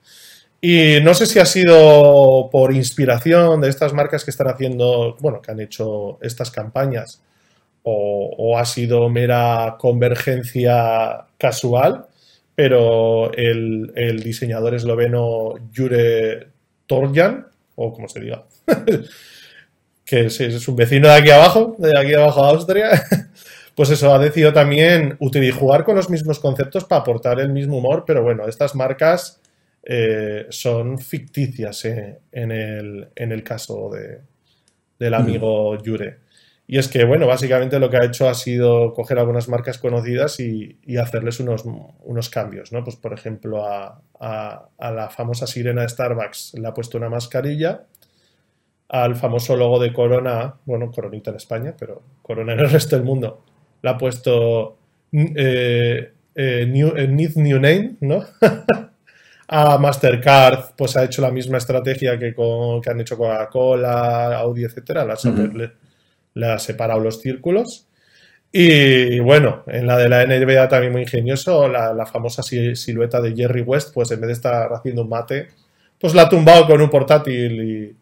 Y 0.60 0.98
no 1.02 1.14
sé 1.14 1.24
si 1.24 1.38
ha 1.38 1.46
sido 1.46 2.50
por 2.52 2.74
inspiración 2.74 3.62
de 3.62 3.70
estas 3.70 3.94
marcas 3.94 4.22
que 4.22 4.30
están 4.30 4.48
haciendo, 4.48 5.16
bueno, 5.20 5.40
que 5.40 5.50
han 5.50 5.60
hecho 5.60 6.18
estas 6.20 6.50
campañas, 6.50 7.22
o, 7.84 8.58
ha 8.58 8.66
sido 8.66 9.08
mera 9.08 9.76
convergencia 9.78 11.24
casual, 11.38 12.04
pero 12.54 13.32
el, 13.32 14.22
diseñador 14.22 14.74
esloveno 14.74 15.54
Jure 15.74 16.48
Torjan, 16.86 17.46
o 17.76 17.92
como 17.92 18.08
se 18.08 18.20
diga, 18.20 18.44
que 20.04 20.26
es, 20.26 20.40
es, 20.40 20.68
un 20.68 20.76
vecino 20.76 21.08
de 21.08 21.14
aquí 21.14 21.30
abajo, 21.30 21.76
de 21.78 21.98
aquí 21.98 22.14
abajo 22.14 22.42
de 22.42 22.50
Austria, 22.50 22.90
pues 23.74 23.90
eso, 23.90 24.12
ha 24.12 24.18
decidido 24.18 24.52
también 24.52 25.16
utilizar, 25.20 25.58
jugar 25.58 25.84
con 25.84 25.96
los 25.96 26.10
mismos 26.10 26.38
conceptos 26.38 26.84
para 26.84 27.00
aportar 27.00 27.40
el 27.40 27.50
mismo 27.50 27.78
humor, 27.78 28.04
pero 28.06 28.22
bueno, 28.22 28.46
estas 28.46 28.74
marcas 28.74 29.40
eh, 29.82 30.46
son 30.50 30.98
ficticias 30.98 31.84
eh, 31.86 32.18
en, 32.32 32.50
el, 32.52 33.42
caso 33.42 33.90
de, 33.90 34.20
del 34.98 35.14
amigo 35.14 35.82
Yure. 35.82 36.18
Y 36.72 36.78
es 36.78 36.86
que, 36.86 37.04
bueno, 37.04 37.26
básicamente 37.26 37.80
lo 37.80 37.90
que 37.90 37.96
ha 37.96 38.04
hecho 38.04 38.28
ha 38.28 38.34
sido 38.34 38.94
coger 38.94 39.18
algunas 39.18 39.48
marcas 39.48 39.76
conocidas 39.78 40.38
y, 40.38 40.78
hacerles 40.98 41.40
unos, 41.40 41.64
unos, 41.64 42.30
cambios, 42.30 42.70
¿no? 42.70 42.84
Pues, 42.84 42.94
por 42.94 43.12
ejemplo, 43.12 43.66
a, 43.66 44.00
a, 44.20 44.92
la 44.92 45.10
famosa 45.10 45.48
sirena 45.48 45.82
de 45.82 45.88
Starbucks 45.88 46.54
le 46.54 46.68
ha 46.68 46.72
puesto 46.72 46.96
una 46.96 47.08
mascarilla, 47.08 47.86
al 48.88 49.16
famoso 49.16 49.56
logo 49.56 49.80
de 49.80 49.92
Corona, 49.92 50.54
bueno, 50.64 50.92
Coronita 50.92 51.30
en 51.30 51.38
España, 51.38 51.74
pero 51.76 52.04
Corona 52.22 52.52
en 52.52 52.60
el 52.60 52.70
resto 52.70 52.94
del 52.94 53.04
mundo, 53.04 53.42
le 53.82 53.90
ha 53.90 53.98
puesto 53.98 54.78
eh, 55.12 56.12
eh, 56.36 56.66
new, 56.68 56.96
eh, 56.96 57.08
new 57.08 57.58
Name, 57.58 57.96
¿no? 57.98 58.24
a 59.48 59.76
Mastercard, 59.76 60.76
pues 60.76 60.96
ha 60.96 61.02
hecho 61.02 61.20
la 61.20 61.32
misma 61.32 61.58
estrategia 61.58 62.16
que, 62.16 62.32
con, 62.32 62.80
que 62.80 62.90
han 62.90 63.00
hecho 63.00 63.16
Coca-Cola, 63.16 64.38
Audi, 64.38 64.62
etcétera, 64.62 65.04
le, 65.04 65.89
ha 66.42 66.58
separado 66.58 67.00
los 67.00 67.20
círculos. 67.20 67.86
Y 68.52 69.20
bueno, 69.20 69.62
en 69.68 69.86
la 69.86 69.96
de 69.96 70.08
la 70.08 70.26
NBA 70.26 70.68
también 70.68 70.92
muy 70.92 71.02
ingenioso, 71.02 71.68
la, 71.68 72.06
famosa 72.06 72.42
silueta 72.42 73.20
de 73.20 73.34
Jerry 73.34 73.62
West, 73.62 73.94
pues 73.94 74.10
en 74.10 74.20
vez 74.20 74.28
de 74.28 74.32
estar 74.34 74.72
haciendo 74.72 75.02
un 75.02 75.08
mate, 75.08 75.48
pues 76.00 76.14
la 76.14 76.22
ha 76.22 76.28
tumbado 76.28 76.66
con 76.66 76.80
un 76.80 76.90
portátil 76.90 77.62
y, 77.62 77.96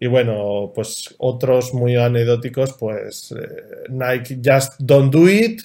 y 0.00 0.06
bueno, 0.06 0.72
pues 0.74 1.14
otros 1.18 1.72
muy 1.72 1.96
anecdóticos, 1.96 2.74
pues 2.74 3.32
eh, 3.32 3.88
Nike 3.90 4.38
Just 4.44 4.74
Don't 4.78 5.12
Do 5.12 5.28
It, 5.28 5.62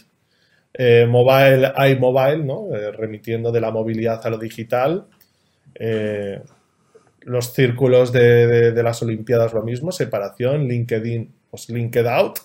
eh, 0.73 1.05
Mobile 1.07 1.73
iMobile, 1.91 2.43
¿no? 2.43 2.73
Eh, 2.75 2.91
remitiendo 2.91 3.51
de 3.51 3.61
la 3.61 3.71
movilidad 3.71 4.25
a 4.25 4.29
lo 4.29 4.37
digital. 4.37 5.05
los 7.21 7.53
círculos 7.53 8.11
de, 8.11 8.71
las 8.83 9.01
Olimpiadas 9.01 9.53
lo 9.53 9.63
mismo, 9.63 9.91
separación, 9.91 10.67
LinkedIn, 10.67 11.31
pues 11.49 11.69
Linked 11.69 12.07
Out. 12.07 12.39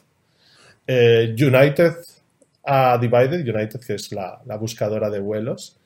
United 0.86 1.94
a 2.62 2.98
Divided, 2.98 3.40
United 3.40 3.80
que 3.80 3.94
es 3.94 4.12
la, 4.12 4.40
buscadora 4.58 5.10
de 5.10 5.20
vuelos. 5.20 5.78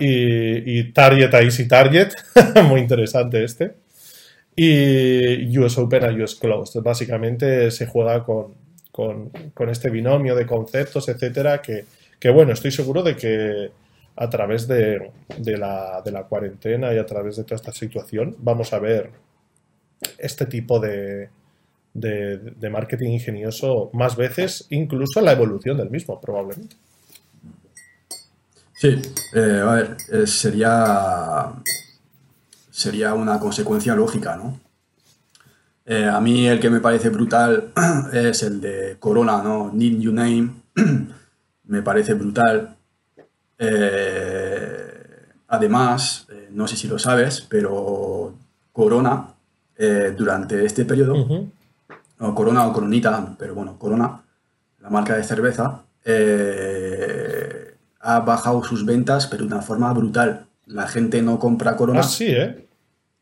Y, 0.00 0.78
y 0.78 0.92
Target 0.92 1.34
a 1.34 1.42
Easy 1.42 1.68
Target, 1.68 2.12
muy 2.64 2.80
interesante 2.80 3.44
este 3.44 3.74
y 4.56 5.58
US 5.58 5.76
Open 5.76 6.04
a 6.04 6.24
US 6.24 6.34
Closed. 6.34 6.80
Básicamente 6.82 7.70
se 7.70 7.86
juega 7.86 8.24
con, 8.24 8.54
con, 8.90 9.68
este 9.68 9.90
binomio 9.90 10.34
de 10.34 10.46
conceptos, 10.46 11.08
etcétera, 11.10 11.60
que, 11.60 11.84
que, 12.18 12.30
bueno, 12.30 12.54
estoy 12.54 12.70
seguro 12.70 13.02
de 13.02 13.14
que 13.14 13.70
a 14.16 14.30
través 14.30 14.66
de, 14.66 15.12
de, 15.36 15.58
la, 15.58 16.00
de, 16.02 16.10
la, 16.10 16.22
cuarentena 16.24 16.92
y 16.94 16.96
a 16.98 17.04
través 17.04 17.36
de 17.36 17.44
toda 17.44 17.56
esta 17.56 17.72
situación 17.72 18.34
vamos 18.38 18.72
a 18.72 18.78
ver 18.78 19.10
este 20.16 20.46
tipo 20.46 20.80
de, 20.80 21.28
de, 22.00 22.70
marketing 22.70 23.10
ingenioso 23.10 23.90
más 23.92 24.16
veces, 24.16 24.66
incluso 24.70 25.20
la 25.20 25.32
evolución 25.32 25.76
del 25.76 25.90
mismo, 25.90 26.20
probablemente. 26.20 26.76
Sí, 28.74 29.00
eh, 29.34 29.62
a 29.64 29.72
ver, 29.72 29.96
eh, 30.12 30.26
sería 30.26 31.52
sería 32.70 33.14
una 33.14 33.40
consecuencia 33.40 33.94
lógica, 33.94 34.36
¿no? 34.36 34.60
Eh, 35.86 36.04
a 36.04 36.20
mí 36.20 36.46
el 36.46 36.60
que 36.60 36.68
me 36.68 36.80
parece 36.80 37.08
brutal 37.08 37.72
es 38.12 38.42
el 38.42 38.60
de 38.60 38.96
Corona, 38.98 39.42
¿no? 39.42 39.70
Need 39.72 40.00
You 40.00 40.12
Name. 40.12 40.50
me 41.64 41.82
parece 41.82 42.14
brutal. 42.14 42.76
Además, 45.48 46.26
no 46.50 46.68
sé 46.68 46.76
si 46.76 46.88
lo 46.88 46.98
sabes, 46.98 47.46
pero 47.48 48.34
Corona, 48.72 49.28
durante 50.16 50.66
este 50.66 50.84
periodo, 50.84 51.14
Corona 52.18 52.66
o 52.66 52.72
Coronita, 52.72 53.34
pero 53.38 53.54
bueno, 53.54 53.78
Corona, 53.78 54.22
la 54.80 54.90
marca 54.90 55.16
de 55.16 55.24
cerveza, 55.24 55.82
ha 58.00 58.20
bajado 58.20 58.62
sus 58.62 58.86
ventas, 58.86 59.26
pero 59.26 59.44
de 59.44 59.52
una 59.52 59.62
forma 59.62 59.92
brutal. 59.92 60.46
La 60.66 60.86
gente 60.86 61.22
no 61.22 61.38
compra 61.38 61.76
Corona. 61.76 62.00
Ah, 62.00 62.04
sí, 62.04 62.26
¿eh? 62.26 62.68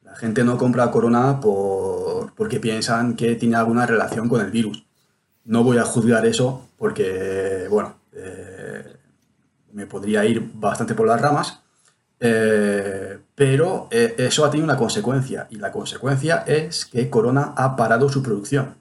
La 0.03 0.15
gente 0.15 0.45
no 0.45 0.57
compra 0.57 0.91
Corona 0.91 1.41
por, 1.41 2.33
porque 2.35 2.61
piensan 2.61 3.17
que 3.17 3.35
tiene 3.35 3.57
alguna 3.57 3.87
relación 3.87 4.29
con 4.29 4.41
el 4.41 4.51
virus. 4.51 4.87
No 5.45 5.65
voy 5.65 5.79
a 5.79 5.85
juzgar 5.85 6.25
eso 6.27 6.69
porque, 6.79 7.67
bueno, 7.69 7.97
eh, 8.13 8.97
me 9.73 9.87
podría 9.87 10.25
ir 10.25 10.51
bastante 10.55 10.95
por 10.95 11.07
las 11.07 11.21
ramas, 11.21 11.61
eh, 12.21 13.19
pero 13.35 13.89
eh, 13.91 14.15
eso 14.19 14.45
ha 14.45 14.51
tenido 14.51 14.65
una 14.65 14.77
consecuencia 14.77 15.47
y 15.51 15.57
la 15.57 15.73
consecuencia 15.73 16.45
es 16.47 16.87
que 16.87 17.11
Corona 17.11 17.53
ha 17.57 17.75
parado 17.75 18.09
su 18.09 18.23
producción. 18.23 18.75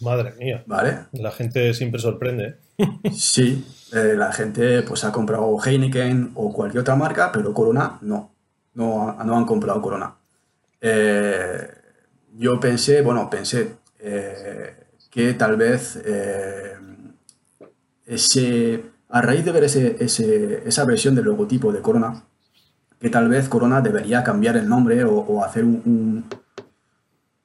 Madre 0.00 0.32
mía. 0.38 0.62
¿Vale? 0.66 0.98
La 1.12 1.30
gente 1.30 1.74
siempre 1.74 2.00
sorprende. 2.00 2.56
sí, 3.12 3.66
la 3.92 4.32
gente 4.32 4.82
pues 4.82 5.04
ha 5.04 5.12
comprado 5.12 5.56
Heineken 5.64 6.32
o 6.34 6.52
cualquier 6.52 6.82
otra 6.82 6.96
marca, 6.96 7.30
pero 7.32 7.52
Corona 7.52 7.98
no 8.02 8.38
no, 8.78 9.36
han 9.36 9.44
comprado 9.44 9.82
Corona. 9.82 10.14
Eh, 10.80 11.68
yo 12.36 12.60
pensé, 12.60 13.02
bueno, 13.02 13.28
pensé 13.28 13.76
eh, 13.98 14.76
que 15.10 15.34
tal 15.34 15.56
vez 15.56 16.00
eh, 16.04 16.74
ese, 18.06 18.84
a 19.08 19.20
raíz 19.20 19.44
de 19.44 19.52
ver 19.52 19.64
ese, 19.64 19.96
esa 20.64 20.84
versión 20.84 21.14
del 21.14 21.24
logotipo 21.24 21.72
de 21.72 21.80
Corona, 21.80 22.24
que 23.00 23.10
tal 23.10 23.28
vez 23.28 23.48
Corona 23.48 23.80
debería 23.80 24.22
cambiar 24.22 24.56
el 24.56 24.68
nombre 24.68 25.04
o, 25.04 25.44
hacer 25.44 25.64
un, 25.64 25.82
un, 25.84 26.24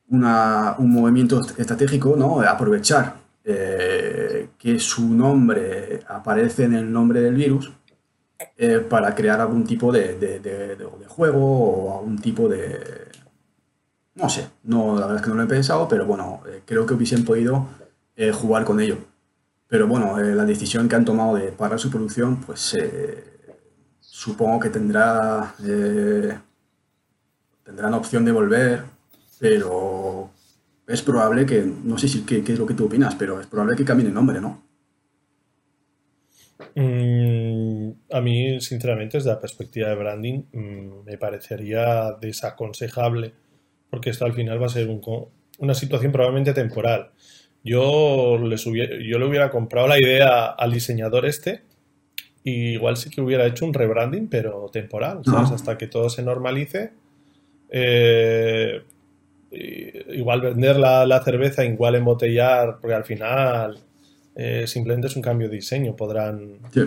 movimiento 0.10 1.42
estratégico, 1.58 2.16
¿no? 2.16 2.42
aprovechar 2.42 3.16
que 3.44 4.80
su 4.80 5.10
nombre 5.10 6.00
aparece 6.08 6.64
en 6.64 6.76
el 6.76 6.92
nombre 6.92 7.22
del 7.22 7.36
virus 7.36 7.72
eh, 8.58 8.80
para 8.80 9.16
crear 9.16 9.42
algún 9.42 9.64
tipo 9.64 9.92
de, 9.92 10.16
de, 10.18 10.78
juego 11.08 11.40
o 11.40 12.00
algún 12.00 12.18
tipo 12.20 12.48
de... 12.48 13.10
No 14.16 14.30
sé, 14.30 14.48
no, 14.64 14.96
la 14.96 15.08
verdad 15.08 15.16
es 15.18 15.22
que 15.24 15.30
no 15.30 15.36
lo 15.36 15.44
he 15.44 15.48
pensado, 15.48 15.88
pero 15.88 16.06
bueno, 16.06 16.42
eh, 16.48 16.62
creo 16.66 16.86
que 16.86 16.94
hubiesen 16.94 17.26
podido 17.26 17.68
eh, 18.16 18.32
jugar 18.32 18.64
con 18.64 18.80
ello. 18.80 18.98
Pero 19.68 19.88
bueno, 19.88 20.20
la 20.20 20.46
decisión 20.46 20.88
que 20.88 20.96
han 20.96 21.06
tomado 21.06 21.36
de 21.36 21.52
parar 21.52 21.80
su 21.80 21.90
producción, 21.90 22.38
pues 22.42 22.78
supongo 24.00 24.60
que 24.60 24.70
tendrá 24.70 25.56
tendrán 27.64 27.94
opción 27.96 28.24
de 28.24 28.32
volver, 28.32 28.84
pero 29.44 30.32
es 30.88 31.02
probable 31.02 31.46
que, 31.46 31.62
no 31.84 31.98
sé 31.98 32.08
si 32.08 32.22
qué, 32.26 32.44
qué 32.46 32.54
es 32.54 32.60
lo 32.60 32.66
que 32.66 32.74
tú 32.76 32.86
opinas, 32.86 33.14
pero 33.16 33.42
es 33.42 33.48
probable 33.48 33.76
que 33.76 33.84
cambien 33.84 34.08
el 34.08 34.14
nombre, 34.14 34.40
¿no? 34.40 34.64
Mm, 36.76 37.92
a 38.12 38.22
mí, 38.22 38.62
sinceramente, 38.62 39.18
desde 39.18 39.32
la 39.32 39.40
perspectiva 39.42 39.90
de 39.90 39.96
branding, 39.96 40.44
mm, 40.54 41.04
me 41.06 41.18
parecería 41.18 42.14
desaconsejable, 42.22 43.34
porque 43.90 44.12
esto 44.12 44.24
al 44.26 44.34
final 44.34 44.62
va 44.62 44.68
a 44.68 44.70
ser 44.70 44.88
un 44.90 45.02
una 45.60 45.74
situación 45.76 46.12
probablemente 46.14 46.54
temporal. 46.54 47.12
Yo, 47.64 48.38
les 48.40 48.66
hubiera- 48.66 48.96
yo 48.98 49.20
le 49.20 49.26
hubiera 49.26 49.52
comprado 49.52 49.88
la 49.88 50.00
idea 50.00 50.46
al 50.48 50.72
diseñador 50.74 51.26
este, 51.26 51.64
y 52.44 52.74
igual 52.74 52.98
sí 52.98 53.10
que 53.10 53.22
hubiera 53.22 53.46
hecho 53.48 53.66
un 53.66 53.74
rebranding, 53.74 54.30
pero 54.30 54.70
temporal, 54.72 55.26
¿sabes? 55.26 55.52
Hasta 55.52 55.78
que 55.78 55.88
todo 55.88 56.10
se 56.10 56.24
normalice. 56.24 56.94
Eh, 57.70 58.84
igual 59.54 60.42
vender 60.42 60.78
la, 60.78 61.06
la 61.06 61.24
cerveza, 61.24 61.64
igual 61.66 61.96
embotellar, 61.96 62.78
porque 62.82 62.96
al 62.96 63.04
final 63.06 63.78
eh, 64.36 64.66
simplemente 64.68 65.08
es 65.08 65.16
un 65.16 65.22
cambio 65.22 65.50
de 65.50 65.56
diseño. 65.56 65.96
Podrán, 65.96 66.60
Sí. 66.74 66.82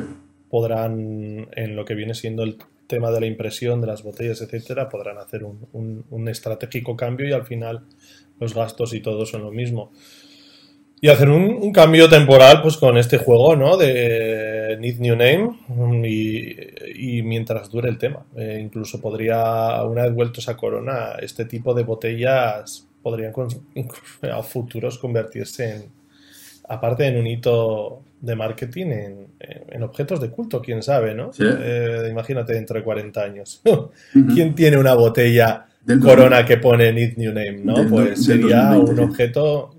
podrán, 0.50 1.48
en 1.54 1.76
lo 1.76 1.84
que 1.84 1.94
viene 1.94 2.14
siendo 2.14 2.42
el 2.42 2.56
tema 2.86 3.10
de 3.10 3.20
la 3.20 3.26
impresión 3.26 3.80
de 3.80 3.88
las 3.88 4.02
botellas, 4.02 4.40
etcétera, 4.40 4.88
podrán 4.88 5.18
hacer 5.18 5.42
un, 5.44 5.66
un- 5.72 6.04
un 6.10 6.28
estratégico 6.28 6.96
cambio 6.96 7.28
y 7.28 7.32
al 7.32 7.44
final 7.44 7.82
los 8.40 8.54
gastos 8.54 8.94
y 8.94 9.00
todo 9.00 9.26
son 9.26 9.42
lo 9.42 9.50
mismo. 9.50 9.90
Y 11.00 11.08
hacer 11.08 11.28
un, 11.28 11.42
un 11.60 11.72
cambio 11.72 12.08
temporal, 12.08 12.62
pues 12.62 12.76
con 12.78 12.96
este 12.96 13.18
juego, 13.18 13.54
¿no? 13.54 13.76
De 13.76 14.55
Need 14.78 14.98
New 14.98 15.14
Name 15.16 15.58
mm, 15.68 16.04
y, 16.04 16.56
y 17.18 17.22
mientras 17.22 17.70
dure 17.70 17.88
el 17.88 17.98
tema. 17.98 18.24
Eh, 18.36 18.58
incluso 18.62 19.00
podría, 19.00 19.82
una 19.84 20.02
vez 20.04 20.14
vueltos 20.14 20.48
a 20.48 20.56
Corona, 20.56 21.12
este 21.20 21.44
tipo 21.44 21.74
de 21.74 21.82
botellas 21.84 22.86
podrían 23.02 23.32
con- 23.32 23.48
a 24.32 24.42
futuros 24.42 24.98
convertirse 24.98 25.74
en, 25.76 25.84
aparte 26.68 27.06
en 27.06 27.16
un 27.18 27.26
hito 27.26 28.02
de 28.20 28.34
marketing, 28.34 28.86
en, 28.86 29.26
en 29.68 29.82
objetos 29.82 30.20
de 30.20 30.30
culto, 30.30 30.60
quién 30.60 30.82
sabe, 30.82 31.14
¿no? 31.14 31.32
Sí. 31.32 31.44
Eh, 31.46 32.08
imagínate 32.10 32.54
dentro 32.54 32.76
de 32.78 32.82
40 32.84 33.22
años. 33.22 33.62
¿Quién 34.34 34.54
tiene 34.54 34.76
una 34.78 34.94
botella 34.94 35.66
Corona 36.02 36.44
que 36.44 36.56
pone 36.56 36.92
Need 36.92 37.16
New 37.16 37.32
Name, 37.32 37.60
¿no? 37.62 37.86
Pues 37.88 38.24
sería 38.24 38.70
2020, 38.72 38.90
un 39.02 39.08
objeto 39.08 39.75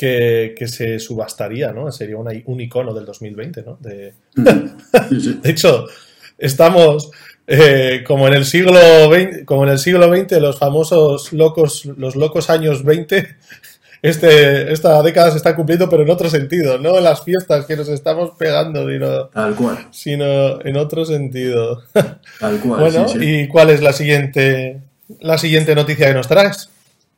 que, 0.00 0.54
que 0.56 0.66
se 0.66 0.98
subastaría, 0.98 1.72
¿no? 1.72 1.92
Sería 1.92 2.16
una- 2.16 2.32
un 2.46 2.58
icono 2.60 2.94
del 2.94 3.04
2020, 3.04 3.62
¿no? 3.62 3.76
De, 3.80 4.14
sí. 5.10 5.38
de 5.42 5.50
hecho, 5.50 5.84
estamos 6.38 7.10
eh, 7.46 8.02
como 8.06 8.26
en 8.26 8.32
el 8.34 8.46
siglo 8.46 8.72
XX, 9.12 9.44
como 9.44 9.64
en 9.64 9.70
el 9.70 9.78
siglo 9.78 10.08
XX, 10.14 10.40
los 10.40 10.58
famosos 10.58 11.34
locos, 11.34 11.84
los 11.84 12.16
locos 12.16 12.48
años 12.48 12.82
20. 12.82 13.28
Este, 14.02 14.72
esta 14.72 15.02
década 15.02 15.30
se 15.30 15.36
está 15.36 15.54
cumpliendo, 15.54 15.90
pero 15.90 16.02
en 16.02 16.08
otro 16.10 16.30
sentido, 16.30 16.78
no 16.78 16.96
en 16.96 17.04
las 17.04 17.22
fiestas 17.22 17.66
que 17.66 17.76
nos 17.76 17.88
estamos 17.90 18.30
pegando, 18.38 18.88
sino, 18.88 19.26
Tal 19.26 19.54
cual, 19.54 19.88
sino 19.90 20.60
en 20.62 20.76
otro 20.78 21.04
sentido. 21.04 21.82
tal 21.92 22.58
cual. 22.60 22.80
Bueno, 22.90 23.06
sí, 23.08 23.18
sí. 23.18 23.40
¿y 23.42 23.48
cuál 23.48 23.68
es 23.68 23.82
la 23.82 23.92
siguiente, 23.92 24.80
la 25.20 25.36
siguiente 25.36 25.74
noticia 25.74 26.06
que 26.08 26.14
nos 26.14 26.28
traes? 26.28 26.70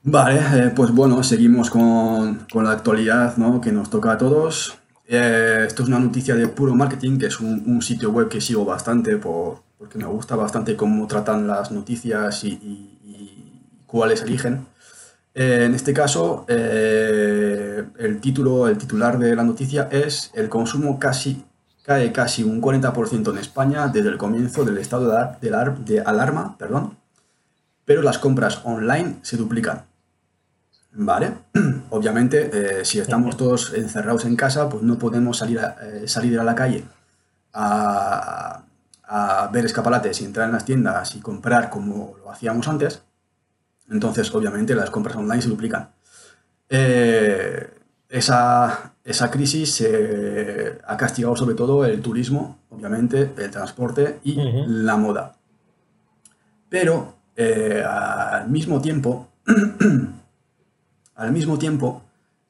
Vale, 0.05 0.41
eh, 0.67 0.73
pues 0.75 0.91
bueno, 0.91 1.23
seguimos 1.23 1.71
con, 1.71 2.47
con 2.53 2.65
la 2.65 2.73
actualidad 2.73 3.37
¿no? 3.37 3.61
que 3.61 3.71
nos 3.73 3.89
toca 3.91 4.13
a 4.13 4.19
todos. 4.19 4.77
Eh, 5.07 5.65
esto 5.67 5.83
es 5.83 5.89
una 5.89 5.99
noticia 6.01 6.35
de 6.35 6.49
Puro 6.49 6.75
Marketing, 6.75 7.19
que 7.19 7.27
es 7.27 7.39
un, 7.41 7.81
sitio 7.83 8.11
web 8.11 8.29
que 8.29 8.41
sigo 8.41 8.65
bastante 8.65 9.17
por, 9.17 9.63
porque 9.79 9.99
me 9.99 10.07
gusta 10.07 10.35
bastante 10.37 10.77
cómo 10.77 11.07
tratan 11.07 11.47
las 11.47 11.71
noticias 11.71 12.43
y, 12.45 12.99
cuáles 13.87 14.23
eligen. 14.23 14.67
Eh, 15.35 15.65
en 15.67 15.75
este 15.75 15.93
caso, 15.93 16.45
el 16.49 18.19
título, 18.21 18.69
el 18.69 18.79
titular 18.79 19.19
de 19.19 19.37
la 19.37 19.45
noticia 19.45 19.89
es 19.93 20.31
el 20.35 20.49
consumo 20.49 20.99
casi 20.99 21.45
cae 21.85 22.13
casi 22.13 22.43
un 22.45 22.61
40% 22.63 23.31
en 23.33 23.39
España 23.39 23.89
desde 23.89 24.09
el 24.09 24.17
comienzo 24.19 24.65
del 24.65 24.79
estado 24.79 25.09
de, 25.11 25.17
ar- 25.19 25.41
de 25.41 25.49
alar- 25.51 25.79
de 25.85 26.01
alarma, 26.01 26.57
perdón, 26.57 26.97
pero 27.85 28.03
las 28.03 28.19
compras 28.19 28.61
online 28.65 29.17
se 29.23 29.37
duplican. 29.37 29.85
¿Vale? 30.95 31.33
Obviamente, 31.91 32.51
eh, 32.53 32.85
si 32.85 32.99
estamos 33.01 33.37
todos 33.37 33.73
encerrados 33.75 34.25
en 34.25 34.37
casa, 34.37 34.69
pues 34.69 34.83
no 34.83 34.99
podemos 34.99 35.39
salir 35.39 35.59
a, 35.59 35.77
eh, 35.83 36.07
salir 36.07 36.39
a 36.39 36.45
la 36.45 36.55
calle 36.55 36.85
a, 37.55 38.63
a 39.05 39.49
ver 39.53 39.65
escaparates 39.65 40.21
y 40.21 40.25
entrar 40.25 40.47
en 40.47 40.53
las 40.53 40.65
tiendas 40.65 41.15
y 41.17 41.21
comprar 41.21 41.71
como 41.71 42.17
lo 42.19 42.31
hacíamos 42.31 42.69
antes. 42.69 43.03
Entonces, 43.91 44.35
obviamente, 44.35 44.75
las 44.75 44.91
compras 44.91 45.17
online 45.17 45.43
se 45.43 45.49
duplican. 45.49 45.91
Eh, 46.69 47.71
esa, 48.09 48.95
esa 49.05 49.31
crisis 49.31 49.85
ha 50.87 50.97
castigado 50.99 51.35
sobre 51.35 51.55
todo 51.55 51.85
el 51.87 52.03
turismo, 52.03 52.59
obviamente, 52.71 53.33
el 53.37 53.51
transporte 53.51 54.21
y 54.25 54.37
la 54.67 54.97
moda. 54.97 55.37
Pero 56.69 57.17
al 57.37 58.49
mismo 58.49 58.81
tiempo, 58.81 59.29
al 61.15 61.33
mismo 61.33 61.59
tiempo, 61.59 62.03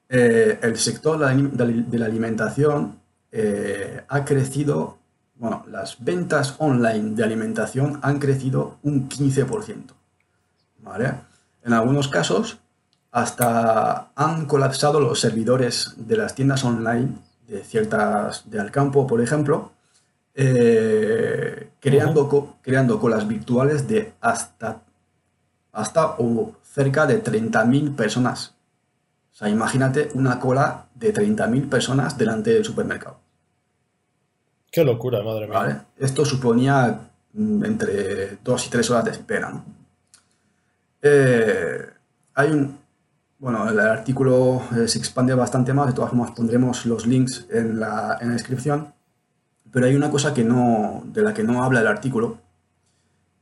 eh, 0.09 0.59
el 0.63 0.77
sector 0.77 1.19
de 1.19 1.99
la, 1.99 2.07
alimentación 2.07 2.99
eh, 3.31 4.03
ha 4.09 4.25
crecido, 4.25 4.99
bueno, 5.37 5.65
las 5.69 5.97
ventas 6.05 6.57
online 6.59 7.15
de 7.15 7.25
alimentación 7.25 7.99
han 8.03 8.19
crecido 8.19 8.79
un 8.83 9.09
15%. 9.09 9.93
¿Vale? 10.81 11.15
En 11.65 11.73
algunos 11.73 12.09
casos, 12.09 12.59
hasta 13.11 14.11
han 14.15 14.47
colapsado 14.47 15.01
los 15.01 15.21
servidores 15.21 15.95
de 15.97 16.17
las 16.17 16.35
tiendas 16.35 16.65
online 16.65 17.11
de 17.47 17.63
ciertas, 17.63 18.51
de 18.51 18.59
Alcampo, 18.61 19.07
por 19.07 19.21
ejemplo, 19.21 19.73
eh, 20.35 21.71
creando, 21.81 22.29
co- 22.29 22.57
creando 22.63 22.99
colas 22.99 23.29
virtuales 23.29 23.87
de 23.87 24.15
hasta, 24.21 24.81
hasta 25.73 26.17
o 26.19 26.53
cerca 26.63 27.07
de 27.07 27.23
30.000 27.23 27.97
personas. 27.97 28.55
O 29.33 29.35
sea, 29.35 29.49
imagínate 29.49 30.11
una 30.15 30.39
cola 30.39 30.87
de 30.95 31.13
30.000 31.13 31.69
personas 31.69 32.17
delante 32.17 32.51
del 32.51 32.65
supermercado. 32.65 33.19
Qué 34.71 34.85
locura, 34.85 35.23
madre 35.23 35.47
mía. 35.47 35.59
¿vale? 35.59 35.77
Esto 35.99 36.25
suponía 36.25 37.01
mm, 37.33 37.65
entre 37.65 38.39
2 38.43 38.67
y 38.67 38.71
3 38.71 38.91
horas 38.91 39.05
de 39.07 39.11
espera. 39.11 39.51
¿no? 39.51 39.65
Eh, 41.03 41.87
hay 42.35 42.51
un, 42.51 42.79
bueno, 43.39 43.69
el 43.69 43.81
artículo 43.81 44.63
eh, 44.77 44.87
se 44.87 44.99
expande 44.99 45.35
bastante 45.35 45.75
más, 45.75 45.89
de 45.89 45.93
todas 45.95 46.11
formas 46.11 46.31
pondremos 46.31 46.87
los 46.87 47.07
links 47.07 47.47
en 47.51 47.81
la, 47.81 48.19
en 48.21 48.29
la 48.29 48.35
descripción, 48.35 48.95
pero 49.73 49.87
hay 49.87 49.97
una 49.97 50.11
cosa 50.11 50.33
que 50.33 50.45
no, 50.45 51.03
de 51.07 51.23
la 51.23 51.35
que 51.35 51.43
no 51.43 51.65
habla 51.65 51.81
el 51.81 51.89
artículo 51.89 52.39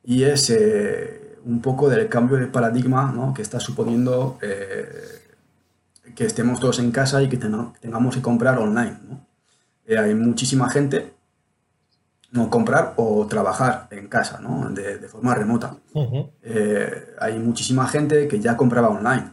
y 0.03 0.25
es 0.25 0.49
eh, 0.51 1.20
un 1.45 1.61
poco 1.61 1.89
del 1.89 2.09
cambio 2.09 2.37
de 2.37 2.47
paradigma 2.47 3.13
¿no? 3.13 3.33
que 3.35 3.43
está 3.43 3.61
suponiendo 3.61 4.39
eh, 4.43 5.35
que 6.15 6.27
estemos 6.27 6.61
todos 6.61 6.79
en 6.79 6.91
casa 6.91 7.23
y 7.23 7.29
que 7.29 7.37
tengamos 7.37 8.15
que 8.15 8.23
comprar 8.23 8.59
online. 8.59 8.97
¿no? 9.09 9.27
Eh, 9.87 9.99
hay 9.99 10.15
muchísima 10.15 10.71
gente 10.71 11.15
no 12.33 12.49
comprar 12.49 12.95
o 12.97 13.27
trabajar 13.27 13.89
en 13.91 14.09
casa, 14.09 14.39
¿no? 14.41 14.71
de, 14.71 14.99
de 14.99 15.09
forma 15.09 15.35
remota. 15.35 15.77
Eh, 16.43 17.15
hay 17.19 17.39
muchísima 17.39 17.89
gente 17.89 18.29
que 18.29 18.41
ya 18.41 18.57
compraba 18.57 18.89
online, 18.89 19.33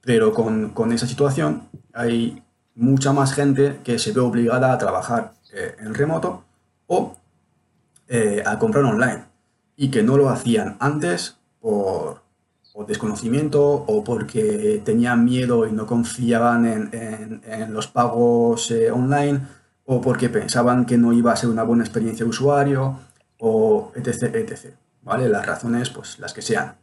pero 0.00 0.32
con, 0.32 0.70
con 0.70 0.92
esa 0.92 1.06
situación 1.06 1.68
hay 1.92 2.42
mucha 2.74 3.12
más 3.12 3.32
gente 3.32 3.80
que 3.82 3.98
se 3.98 4.12
ve 4.12 4.20
obligada 4.20 4.72
a 4.72 4.78
trabajar 4.78 5.32
eh, 5.52 5.74
en 5.80 5.94
remoto 5.94 6.44
o 6.86 7.16
eh, 8.06 8.42
a 8.46 8.58
comprar 8.58 8.84
online 8.84 9.24
y 9.78 9.90
que 9.90 10.02
no 10.02 10.18
lo 10.18 10.28
hacían 10.28 10.76
antes 10.80 11.38
por, 11.60 12.26
desconocimiento 12.86 13.60
o 13.64 14.04
porque 14.04 14.80
tenían 14.84 15.24
miedo 15.24 15.66
y 15.66 15.72
no 15.72 15.84
confiaban 15.84 16.64
en 16.92 17.72
los 17.72 17.88
pagos 17.88 18.70
eh, 18.70 18.92
online 18.92 19.40
o 19.84 20.00
porque 20.00 20.28
pensaban 20.28 20.84
que 20.84 20.98
no 20.98 21.12
iba 21.12 21.32
a 21.32 21.36
ser 21.36 21.48
una 21.48 21.62
buena 21.62 21.82
experiencia 21.82 22.24
de 22.24 22.30
usuario 22.30 23.00
o 23.38 23.90
etc, 23.96 24.34
etc. 24.36 24.74
¿Vale? 25.02 25.28
Las 25.28 25.46
razones, 25.46 25.90
pues 25.90 26.18
las 26.18 26.32
que 26.32 26.42
sean. 26.42 26.76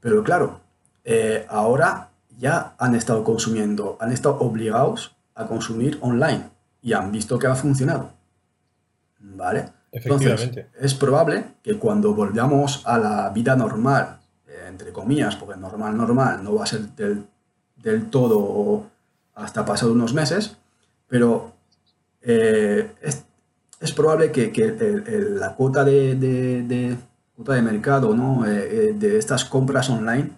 Pero 0.00 0.22
claro, 0.22 0.60
eh, 1.02 1.46
ahora 1.48 2.10
ya 2.36 2.76
han 2.78 2.94
estado 2.94 3.24
consumiendo, 3.24 3.96
han 4.00 4.12
estado 4.12 4.38
obligados 4.40 5.16
a 5.34 5.46
consumir 5.46 5.98
online 6.02 6.50
y 6.82 6.92
han 6.92 7.10
visto 7.10 7.38
que 7.38 7.46
ha 7.46 7.54
funcionado. 7.54 8.12
¿Vale? 9.18 9.70
Entonces, 10.02 10.30
es 10.80 10.94
probable 10.94 11.44
que 11.62 11.78
cuando 11.78 12.14
volvamos 12.14 12.82
a 12.86 12.98
la 12.98 13.30
vida 13.30 13.54
normal, 13.56 14.18
eh, 14.48 14.64
entre 14.68 14.92
comillas, 14.92 15.36
porque 15.36 15.58
normal, 15.58 15.96
normal, 15.96 16.42
no 16.42 16.54
va 16.54 16.64
a 16.64 16.66
ser 16.66 16.80
del, 16.96 17.24
del 17.76 18.10
todo 18.10 18.86
hasta 19.34 19.64
pasado 19.64 19.92
unos 19.92 20.12
meses, 20.14 20.56
pero 21.08 21.52
eh, 22.22 22.92
es, 23.02 23.24
es 23.80 23.92
probable 23.92 24.32
que, 24.32 24.50
que 24.52 24.64
el- 24.64 25.04
el- 25.06 25.38
la 25.40 25.54
cuota 25.54 25.84
de, 25.84 26.14
de- 26.16 26.62
de- 26.62 26.96
cuota 27.36 27.54
de 27.54 27.62
mercado 27.62 28.14
¿no? 28.14 28.46
Eh, 28.46 28.94
de 28.96 29.18
estas 29.18 29.44
compras 29.44 29.90
online 29.90 30.30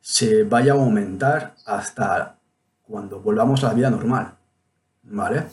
se 0.00 0.42
vaya 0.44 0.72
a 0.72 0.76
aumentar 0.76 1.54
hasta 1.66 2.36
cuando 2.82 3.20
volvamos 3.20 3.62
a 3.64 3.68
la 3.68 3.74
vida 3.74 3.90
normal. 3.90 4.34
¿Vale? 5.02 5.44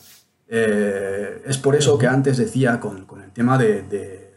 Eh, 0.49 1.43
es 1.45 1.57
por 1.57 1.75
eso 1.75 1.97
que 1.97 2.07
antes 2.07 2.37
decía 2.37 2.79
con, 2.79 3.05
con 3.05 3.21
el 3.21 3.31
tema 3.31 3.57
de, 3.57 3.83
de, 3.83 4.33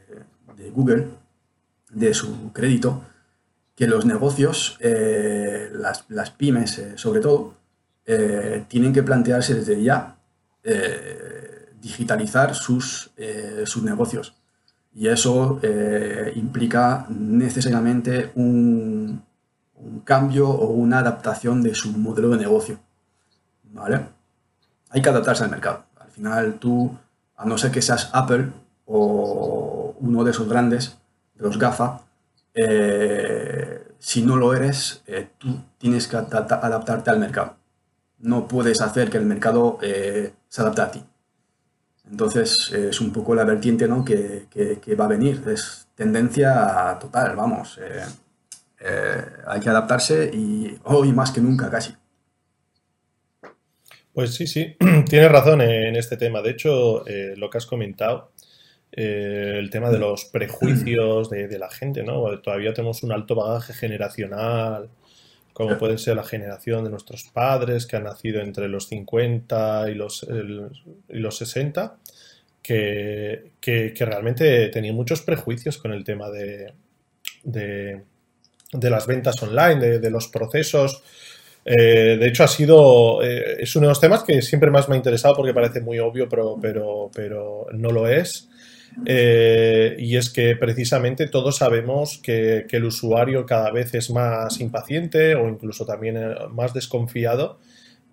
de, 0.57 0.71
Google, 0.71 1.09
de 1.91 2.15
su 2.15 2.53
crédito, 2.53 3.05
que 3.75 3.87
los 3.87 4.05
negocios, 4.05 4.79
las, 4.81 6.05
las, 6.09 6.31
pymes 6.31 6.83
sobre 6.97 7.21
todo, 7.21 7.55
tienen 8.69 8.93
que 8.93 9.03
plantearse 9.03 9.55
desde 9.55 9.83
ya 9.83 10.17
digitalizar 11.81 12.55
sus, 12.55 13.11
sus 13.65 13.83
negocios. 13.83 14.35
Y 14.93 15.07
eso 15.09 15.61
eh, 15.63 16.33
implica 16.35 17.07
necesariamente 17.09 18.33
un, 18.35 19.23
cambio 20.05 20.49
o 20.49 20.73
una 20.73 20.99
adaptación 20.99 21.63
de 21.63 21.75
su 21.75 21.97
modelo 21.97 22.31
de 22.31 22.39
negocio. 22.39 22.79
¿Vale? 23.65 24.09
Hay 24.91 25.01
que 25.01 25.09
adaptarse 25.09 25.45
al 25.45 25.51
mercado. 25.51 25.85
Al 26.21 26.33
final 26.45 26.55
tú, 26.59 26.97
a 27.37 27.45
no 27.45 27.57
ser 27.57 27.71
que 27.71 27.83
seas 27.83 28.11
Apple 28.13 28.51
o 28.87 29.95
uno 30.01 30.25
de 30.25 30.31
esos 30.31 30.49
grandes, 30.49 30.99
de 31.35 31.45
los 31.45 31.59
GAFA, 31.59 32.01
eh, 32.55 33.87
si 33.99 34.23
no 34.23 34.37
lo 34.37 34.55
eres, 34.55 35.03
eh, 35.07 35.29
tú 35.39 35.57
tienes 35.79 36.09
que 36.09 36.17
adaptarte 36.17 37.11
al 37.11 37.19
mercado. 37.19 37.57
No 38.19 38.47
puedes 38.47 38.81
hacer 38.83 39.11
que 39.11 39.19
el 39.19 39.25
mercado 39.25 39.79
se 39.81 40.61
adapte 40.61 40.83
a 40.83 40.91
ti. 40.91 41.05
Entonces 42.11 42.71
es 42.73 43.01
un 43.01 43.13
poco 43.13 43.35
la 43.35 43.45
vertiente 43.45 43.89
¿no? 43.89 44.05
que, 44.05 44.47
va 44.99 45.05
a 45.05 45.09
venir. 45.09 45.43
Es 45.49 45.89
tendencia 45.95 46.99
total, 47.01 47.37
vamos. 47.37 47.79
Eh, 47.79 48.05
eh, 48.81 49.25
hay 49.47 49.61
que 49.61 49.69
adaptarse 49.69 50.31
y 50.33 50.79
hoy 50.85 51.13
más 51.13 51.31
que 51.31 51.41
nunca 51.41 51.71
casi. 51.71 51.95
Pues 54.13 54.35
sí, 54.35 54.47
sí, 54.47 54.77
tienes 55.09 55.31
razón 55.31 55.61
en 55.61 55.97
este 55.97 56.17
tema. 56.17 56.43
De 56.43 56.51
hecho, 56.51 57.07
eh, 57.07 57.35
lo 57.37 57.51
que 57.51 57.59
has 57.59 57.67
comentado, 57.67 58.33
el 58.93 59.71
tema 59.71 59.91
de 59.91 59.99
los 59.99 60.25
prejuicios 60.25 61.31
de, 61.31 61.59
la 61.59 61.71
gente, 61.71 62.03
¿no? 62.03 62.41
Todavía 62.41 62.75
tenemos 62.75 63.03
un 63.05 63.13
alto 63.13 63.37
bagaje 63.37 63.73
generacional, 63.73 64.91
como 65.53 65.79
puede 65.79 65.99
ser 65.99 66.17
la 66.17 66.25
generación 66.25 66.85
de 66.85 66.91
nuestros 66.91 67.25
padres 67.25 67.87
que 67.87 67.97
han 67.97 68.05
nacido 68.05 68.41
entre 68.41 68.69
los 68.69 68.89
50 68.89 69.91
y 69.91 69.95
los, 69.95 70.27
y 71.09 71.19
los 71.19 71.37
60, 71.37 71.99
que, 72.63 73.53
realmente 73.99 74.69
tenían 74.69 74.95
muchos 74.95 75.23
prejuicios 75.23 75.79
con 75.79 75.93
el 75.93 76.05
tema 76.05 76.31
de, 76.31 76.73
de, 77.45 78.03
las 78.73 79.07
ventas 79.07 79.43
online, 79.43 79.99
de, 79.99 80.11
los 80.11 80.29
procesos. 80.29 81.03
Eh, 81.73 82.17
de 82.19 82.27
hecho, 82.27 82.43
ha 82.43 82.49
sido. 82.49 83.23
Eh, 83.23 83.59
es 83.61 83.77
uno 83.77 83.87
de 83.87 83.91
los 83.91 84.01
temas 84.01 84.25
que 84.25 84.43
siempre 84.43 84.71
más 84.71 84.89
me 84.89 84.97
ha 84.97 84.99
interesado 84.99 85.37
porque 85.37 85.55
parece 85.55 85.81
muy 85.81 86.01
obvio, 86.01 86.29
pero, 86.29 86.57
pero, 86.61 87.11
pero 87.15 87.67
no 87.73 87.91
lo 87.91 88.09
es. 88.09 88.51
Eh, 89.07 89.97
y 89.99 90.17
es 90.17 90.31
que 90.31 90.57
precisamente 90.57 91.29
todos 91.29 91.57
sabemos 91.57 92.19
que, 92.23 92.67
el 92.69 92.85
usuario 92.85 93.47
cada 93.47 93.71
vez 93.71 93.95
es 93.95 94.11
más 94.11 94.61
impaciente 94.61 95.35
o 95.35 95.49
incluso 95.49 95.87
también 95.87 96.17
eh, 96.17 96.35
más 96.51 96.75
desconfiado. 96.75 97.59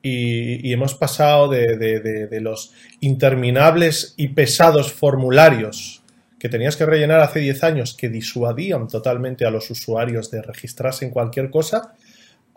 Y, 0.04 0.72
hemos 0.72 0.94
pasado 0.94 1.50
de, 1.50 2.40
los 2.42 2.72
interminables 3.02 4.14
y 4.16 4.30
pesados 4.30 4.94
formularios 4.94 6.04
que 6.40 6.50
tenías 6.50 6.78
que 6.78 6.86
rellenar 6.86 7.20
hace 7.20 7.40
10 7.40 7.64
años 7.64 7.96
que 7.96 8.08
disuadían 8.08 8.88
totalmente 8.88 9.44
a 9.46 9.52
los 9.52 9.70
usuarios 9.72 10.30
de 10.30 10.44
registrarse 10.44 11.04
en 11.04 11.12
cualquier 11.12 11.50
cosa, 11.50 11.96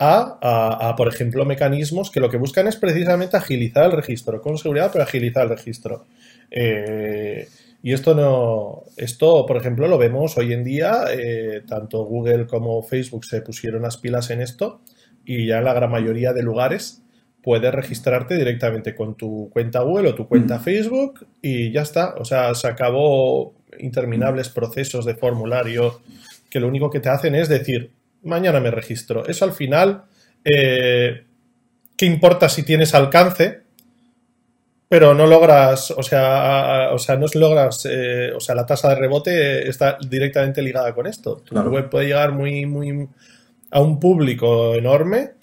a, 0.03 0.95
por 0.97 1.07
ejemplo, 1.07 1.45
mecanismos 1.45 2.09
que 2.09 2.19
lo 2.19 2.29
que 2.29 2.37
buscan 2.37 2.67
es 2.67 2.75
precisamente 2.75 3.37
agilizar 3.37 3.85
el 3.85 3.91
registro, 3.91 4.41
con 4.41 4.57
seguridad, 4.57 4.89
pero 4.91 5.03
agilizar 5.03 5.43
el 5.43 5.49
registro. 5.49 6.05
Eh, 6.49 7.47
y 7.83 7.93
esto 7.93 8.15
no, 8.15 8.83
esto, 8.97 9.45
por 9.45 9.57
ejemplo, 9.57 9.87
lo 9.87 9.99
vemos 9.99 10.37
hoy 10.37 10.53
en 10.53 10.63
día, 10.63 11.03
eh, 11.11 11.61
tanto 11.67 12.03
Google 12.05 12.47
como 12.47 12.81
Facebook 12.81 13.25
se 13.25 13.41
pusieron 13.41 13.83
las 13.83 13.97
pilas 13.97 14.31
en 14.31 14.41
esto 14.41 14.81
y 15.23 15.45
ya 15.47 15.59
en 15.59 15.65
la 15.65 15.73
gran 15.73 15.91
mayoría 15.91 16.33
de 16.33 16.41
lugares 16.41 17.03
puedes 17.43 17.73
registrarte 17.73 18.37
directamente 18.37 18.95
con 18.95 19.15
tu 19.15 19.49
cuenta 19.51 19.81
Google 19.81 20.09
o 20.09 20.15
tu 20.15 20.27
cuenta 20.27 20.57
mm. 20.57 20.61
Facebook 20.61 21.27
y 21.41 21.71
ya 21.71 21.81
está. 21.81 22.15
O 22.15 22.25
sea, 22.25 22.53
se 22.55 22.67
acabó 22.67 23.53
interminables 23.79 24.49
procesos 24.49 25.05
de 25.05 25.15
formulario 25.15 26.01
que 26.49 26.59
lo 26.59 26.67
único 26.67 26.89
que 26.89 26.99
te 26.99 27.09
hacen 27.09 27.35
es 27.35 27.49
decir, 27.49 27.91
mañana 28.23 28.59
me 28.59 28.71
registro. 28.71 29.25
Eso 29.27 29.45
al 29.45 29.53
final, 29.53 30.03
eh, 30.43 31.25
¿qué 31.97 32.05
importa 32.05 32.49
si 32.49 32.63
tienes 32.63 32.93
alcance? 32.93 33.61
pero 34.91 35.13
no 35.13 35.25
logras, 35.25 35.91
o 35.91 36.03
sea, 36.03 36.89
o 36.91 36.99
sea 36.99 37.15
no 37.15 37.25
logras, 37.33 37.87
eh, 37.89 38.33
o 38.35 38.41
sea, 38.41 38.55
la 38.55 38.65
tasa 38.65 38.89
de 38.89 38.95
rebote 38.95 39.69
está 39.69 39.97
directamente 40.05 40.61
ligada 40.61 40.93
con 40.93 41.07
esto. 41.07 41.37
Tu 41.45 41.55
web 41.55 41.89
puede 41.89 42.07
llegar 42.07 42.33
muy, 42.33 42.65
muy 42.65 43.07
a 43.69 43.79
un 43.79 44.01
público 44.01 44.75
enorme 44.75 45.35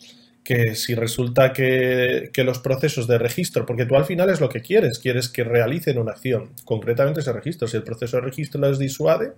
que 0.44 0.74
si 0.74 0.94
resulta 0.94 1.54
que, 1.54 2.30
los 2.44 2.58
procesos 2.58 3.06
de 3.06 3.16
registro, 3.16 3.64
porque 3.64 3.86
tú 3.86 3.96
al 3.96 4.04
final 4.04 4.28
es 4.28 4.38
lo 4.42 4.50
que 4.50 4.60
quieres, 4.60 4.98
quieres 4.98 5.30
que 5.30 5.44
realicen 5.44 5.96
una 5.96 6.12
acción, 6.12 6.50
concretamente 6.66 7.20
ese 7.20 7.32
registro, 7.32 7.66
si 7.68 7.78
el 7.78 7.84
proceso 7.84 8.18
de 8.18 8.24
registro 8.24 8.60
les 8.60 8.78
disuade, 8.78 9.32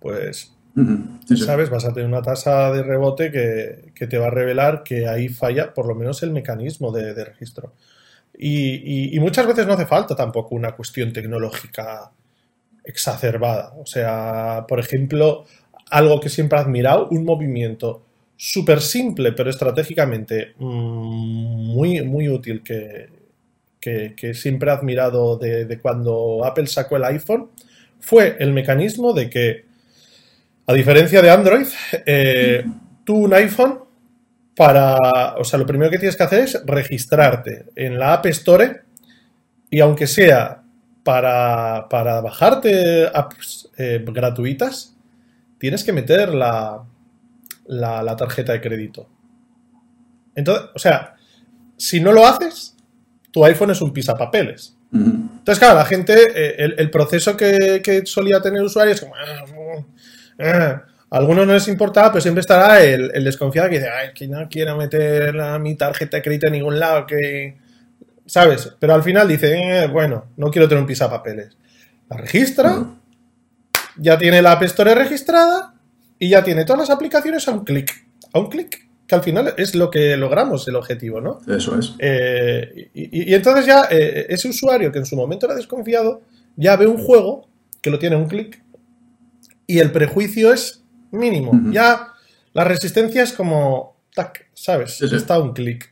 pues, 0.00 0.52
¿sabes? 1.36 1.70
Vas 1.70 1.84
a 1.84 1.92
tener 1.92 2.08
una 2.08 2.22
tasa 2.22 2.72
de 2.72 2.82
rebote 2.82 3.30
que, 3.30 4.06
te 4.06 4.18
va 4.18 4.28
a 4.28 4.30
revelar 4.30 4.82
que 4.82 5.06
ahí 5.06 5.28
falla 5.28 5.74
por 5.74 5.86
lo 5.86 5.94
menos 5.94 6.22
el 6.22 6.30
mecanismo 6.30 6.92
de 6.92 7.24
registro. 7.24 7.72
Y, 8.38 9.18
muchas 9.20 9.46
veces 9.46 9.66
no 9.66 9.74
hace 9.74 9.86
falta 9.86 10.16
tampoco 10.16 10.54
una 10.54 10.72
cuestión 10.72 11.12
tecnológica 11.12 12.10
exacerbada. 12.84 13.74
O 13.78 13.86
sea, 13.86 14.64
por 14.68 14.80
ejemplo, 14.80 15.44
algo 15.90 16.20
que 16.20 16.28
siempre 16.28 16.58
he 16.58 16.62
admirado, 16.62 17.08
un 17.10 17.24
movimiento 17.24 18.04
súper 18.36 18.80
simple, 18.80 19.32
pero 19.32 19.50
estratégicamente 19.50 20.54
mm, 20.58 20.64
muy, 21.72 22.02
muy 22.02 22.28
útil 22.28 22.62
que, 22.62 23.10
siempre 24.34 24.70
he 24.70 24.72
admirado 24.72 25.36
de, 25.36 25.78
cuando 25.80 26.44
Apple 26.44 26.66
sacó 26.66 26.96
el 26.96 27.04
iPhone, 27.04 27.50
fue 28.00 28.36
el 28.40 28.52
mecanismo 28.52 29.12
de 29.12 29.30
que, 29.30 29.64
a 30.66 30.72
diferencia 30.72 31.20
de 31.22 31.30
Android, 31.30 31.66
eh, 32.06 32.64
tú 33.04 33.16
un 33.16 33.34
iPhone 33.34 33.80
para, 34.54 34.96
o 35.38 35.44
sea, 35.44 35.58
lo 35.58 35.66
primero 35.66 35.90
que 35.90 35.98
tienes 35.98 36.16
que 36.16 36.22
hacer 36.22 36.40
es 36.40 36.62
registrarte 36.64 37.66
en 37.74 37.98
la 37.98 38.14
App 38.14 38.26
Store 38.26 38.82
y 39.70 39.80
aunque 39.80 40.06
sea 40.06 40.62
para, 41.02 41.88
bajarte 41.90 43.06
apps 43.12 43.70
eh, 43.76 44.04
gratuitas, 44.06 44.94
tienes 45.58 45.82
que 45.84 45.92
meter 45.92 46.34
la, 46.34 46.84
la, 47.66 48.16
tarjeta 48.16 48.52
de 48.52 48.60
crédito. 48.60 49.08
Entonces, 50.34 50.70
o 50.74 50.78
sea, 50.78 51.16
si 51.76 52.00
no 52.00 52.12
lo 52.12 52.26
haces, 52.26 52.76
tu 53.30 53.44
iPhone 53.44 53.70
es 53.70 53.80
un 53.80 53.92
pisapapeles. 53.92 54.76
Entonces, 54.92 55.58
claro, 55.58 55.76
la 55.76 55.86
gente, 55.86 56.14
eh, 56.34 56.74
el, 56.76 56.90
proceso 56.90 57.34
que, 57.36 58.02
solía 58.04 58.42
tener 58.42 58.62
usuarios 58.62 59.00
es 59.02 59.08
como... 59.08 59.86
A 60.38 61.18
algunos 61.18 61.46
no 61.46 61.52
les 61.52 61.68
importa, 61.68 62.10
pero 62.10 62.22
siempre 62.22 62.40
estará 62.40 62.82
el, 62.82 63.22
desconfiado 63.22 63.68
que 63.68 63.78
dice, 63.78 63.90
ay, 63.90 64.14
que 64.14 64.26
no 64.28 64.48
quiero 64.48 64.76
meter 64.76 65.34
mi 65.60 65.74
tarjeta 65.74 66.16
de 66.16 66.22
crédito 66.22 66.46
en 66.46 66.54
ningún 66.54 66.78
lado, 66.78 67.06
que... 67.06 67.58
¿Sabes? 68.24 68.72
Pero 68.78 68.94
al 68.94 69.02
final 69.02 69.28
dice, 69.28 69.52
eh, 69.52 69.88
bueno, 69.88 70.26
no 70.38 70.50
quiero 70.50 70.68
tener 70.68 70.80
un 70.80 70.86
pisapapeles. 70.86 71.54
La 72.08 72.16
registra, 72.16 72.86
ya 73.98 74.16
tiene 74.16 74.40
la 74.40 74.52
App 74.52 74.62
Store 74.62 74.94
registrada 74.94 75.74
y 76.18 76.30
ya 76.30 76.42
tiene 76.42 76.64
todas 76.64 76.88
las 76.88 76.90
aplicaciones 76.90 77.46
a 77.46 77.52
un 77.52 77.64
clic. 77.64 78.06
A 78.32 78.38
un 78.38 78.48
clic. 78.48 78.88
Que 79.06 79.14
al 79.14 79.22
final 79.22 79.52
es 79.58 79.74
lo 79.74 79.90
que 79.90 80.16
logramos, 80.16 80.66
el 80.68 80.76
objetivo, 80.76 81.20
¿no? 81.20 81.40
Eso 81.46 81.78
es. 81.78 81.94
Eh, 81.98 82.90
y, 82.94 83.34
entonces 83.34 83.66
ya 83.66 83.86
eh, 83.90 84.26
ese 84.30 84.48
usuario 84.48 84.90
que 84.90 85.00
en 85.00 85.04
su 85.04 85.16
momento 85.16 85.44
era 85.44 85.54
desconfiado, 85.54 86.22
ya 86.56 86.76
ve 86.76 86.86
un 86.86 86.96
juego 86.96 87.48
que 87.82 87.90
lo 87.90 87.98
tiene 87.98 88.16
a 88.16 88.18
un 88.18 88.28
clic 88.28 88.62
y 89.72 89.78
el 89.78 89.90
prejuicio 89.90 90.52
es 90.52 90.82
mínimo. 91.12 91.58
Ya 91.72 92.08
la 92.52 92.64
resistencia 92.64 93.22
es 93.22 93.32
como, 93.32 93.96
tac, 94.14 94.50
¿sabes? 94.52 95.00
Está 95.00 95.38
un 95.38 95.54
clic. 95.54 95.90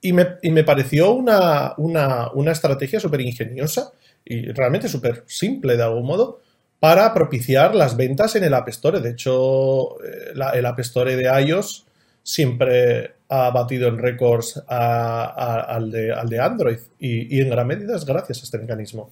Y 0.00 0.12
me, 0.12 0.64
pareció 0.64 1.12
una, 1.12 1.74
una, 1.76 2.50
estrategia 2.50 2.98
súper 2.98 3.20
ingeniosa 3.20 3.92
y 4.24 4.50
realmente 4.50 4.88
súper 4.88 5.22
simple 5.28 5.76
de 5.76 5.82
algún 5.84 6.06
modo 6.06 6.40
para 6.80 7.14
propiciar 7.14 7.76
las 7.76 7.96
ventas 7.96 8.34
en 8.34 8.42
el 8.42 8.52
App 8.52 8.68
Store. 8.70 8.98
De 8.98 9.10
hecho, 9.10 10.02
eh, 10.02 10.32
el 10.54 10.66
App 10.66 10.80
Store 10.80 11.14
de 11.14 11.44
iOS 11.44 11.86
siempre 12.24 13.14
ha 13.28 13.50
batido 13.50 13.86
en 13.86 13.98
récords 13.98 14.60
al, 14.66 15.92
de, 15.92 16.40
Android 16.40 16.78
y, 16.98 17.36
y, 17.36 17.40
en 17.42 17.50
gran 17.50 17.68
medida 17.68 17.94
es 17.94 18.04
gracias 18.04 18.40
a 18.40 18.42
este 18.42 18.58
mecanismo. 18.58 19.08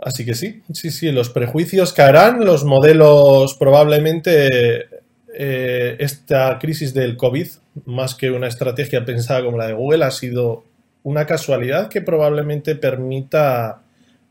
Así 0.00 0.24
que 0.24 0.34
sí, 0.34 0.62
sí, 0.72 0.90
sí, 0.90 1.10
los 1.10 1.30
prejuicios 1.30 1.92
caerán, 1.92 2.44
los 2.44 2.64
modelos 2.64 3.54
probablemente 3.54 4.88
eh, 5.34 5.96
esta 5.98 6.58
crisis 6.58 6.94
del 6.94 7.16
COVID, 7.16 7.46
más 7.86 8.14
que 8.14 8.30
una 8.30 8.46
estrategia 8.46 9.04
pensada 9.04 9.44
como 9.44 9.58
la 9.58 9.66
de 9.66 9.72
Google, 9.72 10.04
ha 10.04 10.10
sido 10.10 10.64
una 11.02 11.26
casualidad 11.26 11.88
que 11.88 12.00
probablemente 12.00 12.76
permita 12.76 13.82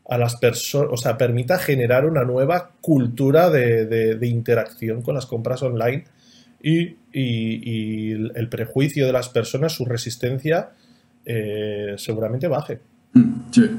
a 0.08 0.18
las 0.18 0.36
personas, 0.36 0.88
o 0.90 0.96
sea, 0.96 1.18
permita 1.18 1.58
generar 1.58 2.06
una 2.06 2.24
nueva 2.24 2.72
cultura 2.80 3.50
de, 3.50 4.18
interacción 4.22 5.02
con 5.02 5.14
las 5.14 5.26
compras 5.26 5.62
online 5.62 6.04
y, 6.62 6.96
el 7.12 8.48
prejuicio 8.50 9.06
de 9.06 9.12
las 9.12 9.28
personas, 9.28 9.72
su 9.72 9.84
resistencia, 9.84 10.70
eh, 11.24 11.94
seguramente 11.96 12.48
baje. 12.48 12.80
Mm, 13.12 13.32
sí. 13.50 13.70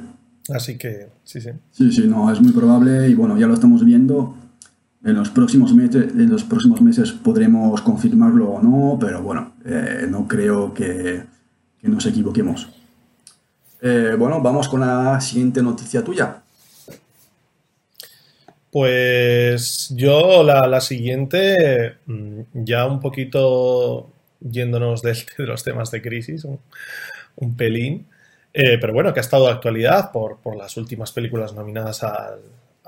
Así 0.54 0.78
que, 0.78 1.08
sí, 1.24 1.42
sí. 1.42 1.50
Sí, 1.72 1.92
sí, 1.92 2.08
no, 2.08 2.32
es 2.32 2.42
muy 2.42 2.52
probable 2.52 3.08
y 3.08 3.16
bueno, 3.16 3.38
ya 3.38 3.48
lo 3.48 3.54
estamos 3.54 3.86
viendo 3.86 4.36
en 5.04 5.16
los 5.16 5.30
próximos 5.30 5.74
meses, 5.74 6.12
en 6.14 6.30
los 6.30 6.44
próximos 6.44 6.82
meses 6.82 7.12
podremos 7.12 7.82
confirmarlo 7.82 8.50
o 8.50 8.62
no, 8.62 8.98
pero 9.00 9.22
bueno, 9.22 9.54
eh, 9.66 10.06
no 10.10 10.28
creo 10.28 10.74
que, 10.74 11.24
nos 11.84 12.06
equivoquemos. 12.06 12.70
Eh, 13.82 14.16
bueno, 14.18 14.42
vamos 14.42 14.68
con 14.68 14.82
la 14.82 15.22
siguiente 15.22 15.64
noticia 15.64 16.04
tuya. 16.04 16.42
Pues 18.72 19.92
yo 19.96 20.44
la, 20.44 20.82
siguiente, 20.82 21.96
mm, 22.06 22.42
ya 22.54 22.86
un 22.86 23.00
poquito 23.00 24.12
yéndonos 24.42 25.02
de, 25.04 25.16
los 25.38 25.64
temas 25.64 25.92
de 25.92 26.02
crisis, 26.02 26.46
un, 27.36 27.56
pelín, 27.56 28.08
eh, 28.54 28.78
pero 28.80 28.94
bueno, 28.94 29.14
que 29.14 29.20
ha 29.20 29.22
estado 29.22 29.46
de 29.46 29.54
actualidad 29.54 30.12
por, 30.12 30.40
por 30.40 30.56
las 30.56 30.78
últimas 30.78 31.12
películas 31.12 31.54
nominadas 31.54 32.04
al, 32.04 32.40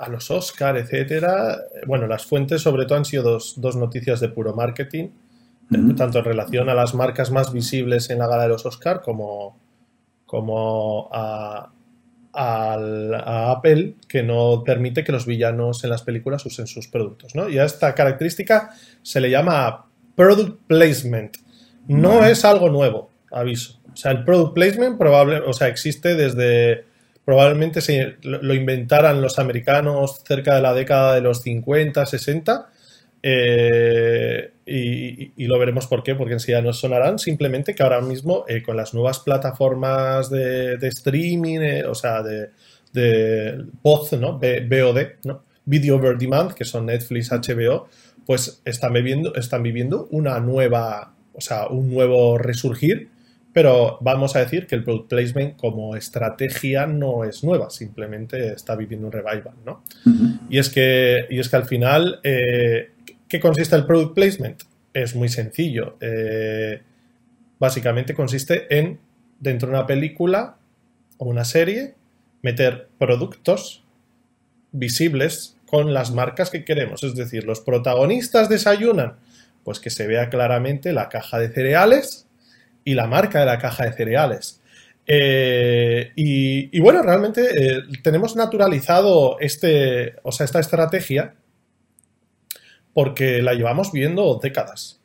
a 0.02 0.10
los 0.10 0.32
Oscar, 0.32 0.78
etcétera. 0.78 1.60
Bueno, 1.86 2.08
las 2.08 2.26
fuentes 2.26 2.62
sobre 2.62 2.86
todo 2.86 2.98
han 2.98 3.06
sido 3.06 3.24
dos, 3.24 3.76
noticias 3.76 4.20
de 4.20 4.30
puro 4.30 4.54
marketing, 4.56 5.10
tanto 5.96 6.20
en 6.20 6.26
relación 6.26 6.70
a 6.70 6.74
las 6.74 6.96
marcas 6.96 7.30
más 7.30 7.54
visibles 7.54 8.10
en 8.10 8.18
la 8.18 8.28
gala 8.28 8.44
de 8.44 8.50
los 8.50 8.66
Oscar 8.66 9.02
como, 9.02 9.58
como 10.26 11.08
a, 11.14 11.70
Apple, 12.34 13.96
que 14.08 14.24
no 14.24 14.64
permite 14.66 15.04
que 15.04 15.12
los 15.12 15.26
villanos 15.26 15.84
en 15.84 15.92
las 15.92 16.02
películas 16.02 16.46
usen 16.46 16.66
sus 16.66 16.88
productos. 16.88 17.36
¿no? 17.36 17.48
Y 17.48 17.60
a 17.60 17.66
esta 17.66 17.94
característica 17.94 18.72
se 19.04 19.22
le 19.22 19.30
llama 19.30 19.86
product 20.16 20.62
placement. 20.66 21.38
No 21.88 22.26
es 22.26 22.44
algo 22.44 22.70
nuevo, 22.70 23.10
aviso. 23.32 23.81
O 23.94 23.96
sea, 23.96 24.12
el 24.12 24.24
product 24.24 24.54
placement 24.54 24.98
probable, 24.98 25.38
o 25.40 25.54
sea, 25.54 25.68
existe 25.68 26.16
desde 26.16 26.86
probablemente 27.26 27.82
se 27.82 28.18
lo 28.24 28.54
inventaran 28.54 29.22
los 29.22 29.40
americanos 29.40 30.22
cerca 30.26 30.56
de 30.56 30.62
la 30.62 30.74
década 30.74 31.16
de 31.16 31.22
los 31.22 31.42
50, 31.42 32.06
60. 32.06 32.70
Eh, 33.24 34.52
y, 34.66 35.46
lo 35.46 35.60
veremos 35.60 35.86
por 35.88 36.02
qué, 36.04 36.16
porque 36.16 36.34
enseguida 36.34 36.62
nos 36.62 36.80
sonarán. 36.80 37.20
Simplemente 37.20 37.76
que 37.76 37.84
ahora 37.84 38.02
mismo, 38.02 38.46
eh, 38.48 38.64
con 38.64 38.76
las 38.76 38.94
nuevas 38.94 39.20
plataformas 39.20 40.30
de, 40.30 40.76
streaming, 40.82 41.60
eh, 41.60 41.86
o 41.86 41.94
sea, 41.94 42.24
de, 42.24 42.50
de 42.94 43.64
voz, 43.84 44.12
¿no? 44.14 44.40
VOD, 44.40 45.00
¿no? 45.24 45.44
Video 45.66 45.98
over 45.98 46.18
demand, 46.18 46.54
que 46.54 46.66
son 46.66 46.88
Netflix, 46.88 47.32
HBO, 47.32 47.88
pues 48.26 48.62
están 48.66 48.94
viviendo, 48.94 49.36
están 49.36 49.62
viviendo 49.62 50.08
una 50.12 50.40
nueva, 50.40 51.14
o 51.34 51.42
sea, 51.42 51.68
un 51.68 51.94
nuevo 51.94 52.38
resurgir 52.38 53.11
pero 53.54 53.98
vamos 54.02 54.36
a 54.36 54.40
decir 54.40 54.66
que 54.66 54.76
el 54.76 54.84
product 54.84 55.10
placement 55.10 55.58
como 55.58 55.96
estrategia 55.96 56.88
no 56.88 57.26
es 57.26 57.44
nueva, 57.44 57.70
simplemente 57.70 58.54
está 58.54 58.76
viviendo 58.76 59.08
un 59.08 59.12
revival, 59.12 59.54
¿no? 59.66 59.84
y, 60.50 60.58
es 60.58 60.70
que, 60.70 61.26
y 61.30 61.40
es 61.40 61.50
que 61.50 61.56
al 61.58 61.66
final, 61.66 62.20
eh, 62.24 62.92
¿qué 63.28 63.40
consiste 63.40 63.76
el 63.76 63.86
product 63.86 64.16
placement? 64.16 64.64
Es 64.94 65.16
muy 65.16 65.30
sencillo. 65.30 65.98
Eh, 66.02 66.82
básicamente 67.60 68.14
consiste 68.14 68.78
en, 68.78 69.00
dentro 69.40 69.70
de 69.70 69.76
una 69.76 69.86
película 69.86 70.58
o 71.18 71.26
una 71.26 71.46
serie, 71.46 71.96
meter 72.42 72.90
productos 72.98 73.84
visibles 74.72 75.58
con 75.66 75.94
las 75.94 76.12
marcas 76.12 76.50
que 76.50 76.66
queremos. 76.66 77.04
Es 77.04 77.16
decir, 77.16 77.46
los 77.46 77.62
protagonistas 77.62 78.50
desayunan, 78.50 79.16
pues 79.64 79.80
que 79.80 79.90
se 79.90 80.08
vea 80.08 80.30
claramente 80.30 80.94
la 80.94 81.10
caja 81.10 81.38
de 81.38 81.50
cereales 81.50 82.28
y 82.84 82.94
la 82.94 83.08
marca 83.08 83.40
de 83.40 83.46
la 83.46 83.58
caja 83.58 83.86
de 83.86 83.94
cereales. 83.94 84.62
Eh, 85.08 86.12
y, 86.16 86.80
bueno, 86.80 87.02
realmente 87.02 87.42
eh, 87.42 87.84
tenemos 88.04 88.36
naturalizado 88.36 89.38
este, 89.40 90.16
o 90.24 90.32
sea, 90.32 90.46
esta 90.46 90.60
estrategia 90.60 91.36
porque 92.94 93.42
la 93.42 93.54
llevamos 93.54 93.92
viendo 93.92 94.40
décadas. 94.42 95.00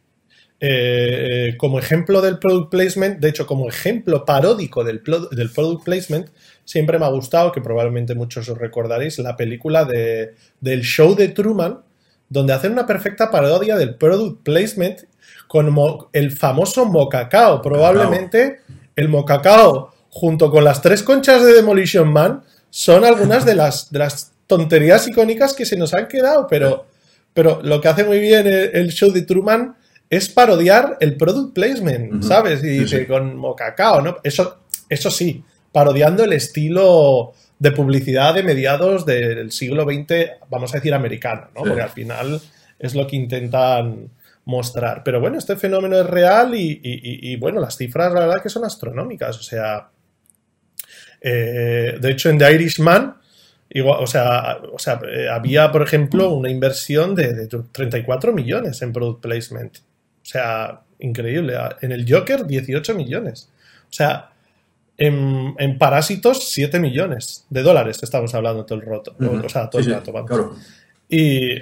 Eh, 0.59 1.55
como 1.59 1.79
ejemplo 1.79 2.23
del 2.23 2.39
product 2.39 2.71
placement, 2.71 3.21
de 3.21 3.29
hecho, 3.29 3.47
como 3.47 3.69
ejemplo 3.69 4.25
paródico 4.25 4.85
del, 4.85 5.03
del, 5.31 5.51
product 5.51 5.85
placement, 5.85 6.29
siempre 6.65 6.99
me 6.99 7.05
ha 7.05 7.11
gustado, 7.11 7.53
que 7.53 7.61
probablemente 7.61 8.15
muchos 8.15 8.49
os 8.49 8.57
recordaréis, 8.57 9.19
la 9.19 9.37
película 9.37 9.85
de, 9.85 10.35
del 10.61 10.83
show 10.83 11.15
de 11.15 11.29
Truman, 11.29 11.81
donde 12.29 12.53
hacen 12.53 12.73
una 12.73 12.87
perfecta 12.87 13.31
parodia 13.31 13.77
del 13.77 13.95
product 13.95 14.43
placement 14.43 15.01
con 15.47 15.75
el 16.13 16.33
famoso 16.33 16.87
mocacao. 16.87 17.63
Probablemente 17.63 18.61
el 18.97 19.09
mocacao, 19.09 19.93
junto 20.11 20.51
con 20.51 20.65
las 20.65 20.83
tres 20.83 21.03
conchas 21.03 21.45
de 21.45 21.55
Demolition 21.55 22.13
Man, 22.13 22.43
son 22.71 23.05
algunas 23.05 23.45
de 23.45 23.55
las, 23.55 23.91
de 23.91 24.01
las 24.01 24.33
tonterías 24.47 25.07
icónicas 25.09 25.55
que 25.55 25.65
se 25.65 25.77
nos 25.77 25.95
han 25.95 26.09
quedado, 26.09 26.47
pero, 26.49 26.87
pero 27.33 27.61
lo 27.63 27.81
que 27.81 27.89
hace 27.89 28.05
muy 28.05 28.19
bien 28.19 28.47
el, 28.47 28.89
show 28.91 29.13
de 29.13 29.23
Truman 29.23 29.77
es 30.11 30.29
parodiar 30.29 30.97
el 31.01 31.17
product 31.17 31.55
placement, 31.55 32.23
¿sabes? 32.23 32.63
Y 32.63 32.81
dice 32.81 33.07
con 33.07 33.37
mocacao, 33.37 34.01
¿no? 34.01 34.17
Eso, 34.23 34.59
eso 34.89 35.11
sí, 35.11 35.43
parodiando 35.73 36.25
el 36.25 36.33
estilo 36.33 37.33
de 37.59 37.71
publicidad 37.73 38.35
de 38.35 38.43
mediados 38.43 39.07
del 39.07 39.51
siglo 39.51 39.85
XX, 39.85 40.31
vamos 40.51 40.73
a 40.73 40.77
decir 40.77 40.93
americano, 40.93 41.49
¿no? 41.55 41.63
Porque 41.63 41.83
al 41.83 41.91
final 41.91 42.41
es 42.79 42.95
lo 42.95 43.07
que 43.07 43.17
intentan 43.17 44.11
mostrar. 44.45 45.03
Pero 45.05 45.21
bueno, 45.21 45.39
este 45.39 45.57
fenómeno 45.57 45.99
es 45.99 46.07
real 46.07 46.53
y, 46.55 47.37
bueno, 47.37 47.61
las 47.61 47.77
cifras 47.77 48.13
la 48.13 48.21
verdad 48.21 48.43
que 48.43 48.49
son 48.49 48.65
astronómicas. 48.65 49.39
O 49.39 49.43
sea, 49.43 49.89
eh, 51.21 51.97
de 52.01 52.11
hecho 52.11 52.31
en 52.31 52.39
The 52.39 52.53
Irishman, 52.53 53.17
igual, 53.71 54.03
o 54.03 54.07
sea, 54.07 54.59
o 54.73 54.79
sea 54.79 55.01
eh, 55.11 55.29
había, 55.29 55.73
por 55.73 55.83
ejemplo, 55.83 56.31
una 56.31 56.51
inversión 56.51 57.15
de, 57.15 57.49
34 57.73 58.33
millones 58.33 58.81
en 58.83 58.93
product 58.93 59.23
placement. 59.23 59.79
O 59.79 60.29
sea, 60.29 60.83
increíble. 60.99 61.55
En 61.81 61.93
el 61.93 62.11
Joker, 62.11 62.47
18 62.47 62.95
millones. 62.95 63.51
O 63.89 63.93
sea, 63.93 64.31
en, 64.99 65.79
Parásitos, 65.79 66.49
7 66.51 66.79
millones 66.81 67.45
de 67.51 67.63
dólares 67.63 68.03
estamos 68.03 68.35
hablando 68.35 68.65
todo 68.65 68.79
el 68.79 68.87
rato. 68.87 69.15
O 69.19 69.49
sea, 69.49 69.69
todo 69.69 69.83
el 69.83 69.91
rato, 69.91 70.13
vamos. 70.13 70.59
Y 71.09 71.59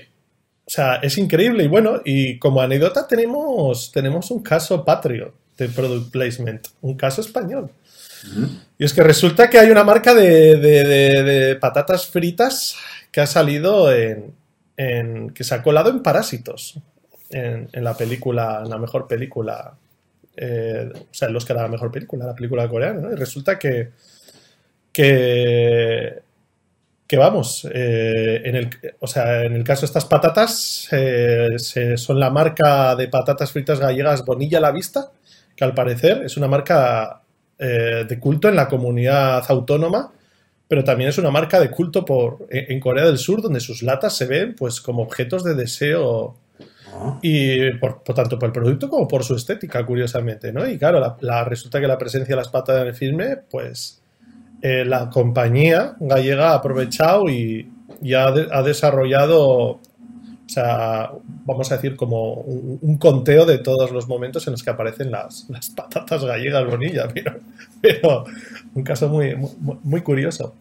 o 0.66 0.70
sea, 0.70 0.96
es 0.96 1.18
increíble 1.18 1.64
y 1.64 1.68
bueno, 1.68 2.00
y 2.04 2.38
como 2.38 2.62
anécdota 2.62 3.06
tenemos, 3.06 3.92
tenemos 3.92 4.30
un 4.30 4.42
caso 4.42 4.82
patrio 4.84 5.34
de 5.58 5.68
product 5.68 6.10
placement, 6.10 6.68
un 6.80 6.96
caso 6.96 7.20
español. 7.20 7.70
Y 8.78 8.84
es 8.84 8.94
que 8.94 9.02
resulta 9.02 9.50
que 9.50 9.58
hay 9.58 9.70
una 9.70 9.84
marca 9.84 10.14
de, 10.14 11.58
patatas 11.60 12.06
fritas 12.06 12.76
que 13.12 13.20
ha 13.20 13.26
salido 13.26 13.92
en, 13.92 14.32
que 15.34 15.44
se 15.44 15.54
ha 15.54 15.62
colado 15.62 15.90
en 15.90 16.02
Parásitos, 16.02 16.78
en, 17.28 17.68
la 17.74 17.94
película, 17.94 18.62
en 18.64 18.70
la 18.70 18.78
mejor 18.78 19.06
película, 19.06 19.74
eh, 20.36 20.90
o 20.94 21.14
sea, 21.14 21.28
en 21.28 21.34
los 21.34 21.44
que 21.44 21.52
era 21.52 21.62
la 21.62 21.68
mejor 21.68 21.90
película, 21.90 22.26
la 22.26 22.34
película 22.34 22.68
coreana, 22.68 23.00
¿no? 23.00 23.12
Y 23.12 23.14
resulta 23.14 23.58
que, 23.58 23.90
que 24.92 26.22
vamos, 27.16 27.68
eh, 27.72 28.42
en, 28.44 28.56
el, 28.56 28.70
o 29.00 29.06
sea, 29.06 29.44
en 29.44 29.54
el 29.54 29.64
caso 29.64 29.82
de 29.82 29.86
estas 29.86 30.04
patatas, 30.06 30.88
eh, 30.92 31.56
son 31.96 32.18
la 32.18 32.30
marca 32.30 32.96
de 32.96 33.08
patatas 33.08 33.52
fritas 33.52 33.80
gallegas 33.80 34.24
Bonilla 34.24 34.58
a 34.58 34.62
la 34.62 34.72
Vista, 34.72 35.10
que 35.56 35.64
al 35.64 35.74
parecer 35.74 36.22
es 36.24 36.36
una 36.36 36.48
marca 36.48 37.20
de 37.56 38.18
culto 38.20 38.48
en 38.48 38.56
la 38.56 38.68
comunidad 38.68 39.42
autónoma, 39.48 40.12
pero 40.68 40.82
también 40.82 41.10
es 41.10 41.18
una 41.18 41.30
marca 41.30 41.60
de 41.60 41.70
culto 41.70 42.04
por, 42.04 42.46
en, 42.50 42.80
Corea 42.80 43.04
del 43.04 43.16
Sur, 43.16 43.40
donde 43.40 43.60
sus 43.60 43.82
latas 43.82 44.16
se 44.16 44.26
ven 44.26 44.54
pues 44.56 44.80
como 44.80 45.02
objetos 45.02 45.44
de 45.44 45.54
deseo 45.54 46.36
y 47.22 47.72
por, 47.72 48.02
tanto 48.02 48.38
por 48.38 48.48
el 48.48 48.52
producto 48.52 48.88
como 48.88 49.09
por 49.09 49.24
su 49.24 49.35
estética, 49.35 49.85
curiosamente, 49.85 50.52
¿no? 50.52 50.68
Y 50.68 50.78
claro, 50.78 51.16
la, 51.20 51.44
resulta 51.44 51.80
que 51.80 51.87
la 51.87 51.98
presencia 51.98 52.35
de 52.35 52.37
las 52.37 52.48
patas 52.48 52.80
en 52.80 52.88
el 52.88 52.94
filme, 52.94 53.37
pues 53.50 54.02
eh, 54.62 54.85
la 54.85 55.11
compañía 55.11 55.96
gallega 56.00 56.50
ha 56.50 56.54
aprovechado 56.54 57.28
y, 57.28 57.70
ha, 58.14 58.62
desarrollado, 58.62 59.40
o 59.46 59.80
sea, 60.46 61.11
vamos 61.44 61.70
a 61.70 61.76
decir, 61.76 61.96
como 61.96 62.35
un, 62.35 62.98
conteo 62.98 63.46
de 63.46 63.59
todos 63.59 63.90
los 63.90 64.09
momentos 64.09 64.46
en 64.46 64.52
los 64.52 64.62
que 64.62 64.70
aparecen 64.70 65.11
las, 65.11 65.46
patatas 65.74 66.24
gallegas 66.24 66.66
bonilla, 66.66 67.09
pero, 67.80 68.24
un 68.74 68.83
caso 68.83 69.09
muy, 69.09 69.37
muy, 69.83 70.00
curioso. 70.00 70.54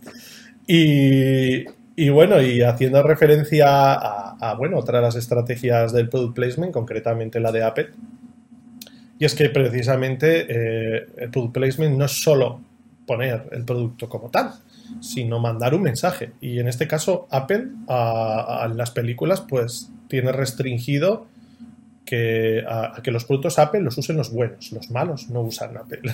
Y, 0.68 1.66
y 1.96 2.10
bueno, 2.10 2.42
y 2.42 2.62
haciendo 2.62 3.04
referencia 3.04 3.94
a, 3.94 4.38
a, 4.40 4.56
bueno, 4.56 4.78
otra 4.78 5.00
de 5.00 5.04
las 5.04 5.16
estrategias 5.16 5.94
del 5.94 6.10
product 6.10 6.36
placement, 6.36 6.74
concretamente 6.74 7.40
la 7.40 7.52
de 7.52 7.64
Apple, 7.64 7.90
y 9.20 9.26
es 9.26 9.36
que 9.36 9.50
precisamente 9.50 10.46
eh, 10.50 11.08
el 11.18 11.30
product 11.30 11.54
placement 11.54 11.98
no 11.98 12.06
es 12.06 12.24
solo 12.24 12.62
poner 13.06 13.48
el 13.52 13.64
producto 13.64 14.10
como 14.10 14.30
tal, 14.30 14.54
sino 15.02 15.40
mandar 15.40 15.76
un 15.76 15.82
mensaje. 15.82 16.32
Y 16.42 16.60
en 16.60 16.68
este 16.68 16.88
caso, 16.88 17.28
Apple 17.30 17.68
a, 17.88 18.64
a 18.64 18.68
las 18.70 18.92
películas, 18.92 19.42
pues 19.42 19.92
tiene 20.08 20.32
restringido 20.32 21.28
que, 22.06 22.64
a, 22.68 23.02
que 23.02 23.12
los 23.12 23.26
productos 23.26 23.60
Apple 23.60 23.82
los 23.82 23.98
usen 23.98 24.18
los 24.18 24.32
buenos, 24.32 24.72
los 24.72 24.90
malos 24.92 25.30
no 25.30 25.42
usan 25.42 25.78
Apple. 25.78 26.02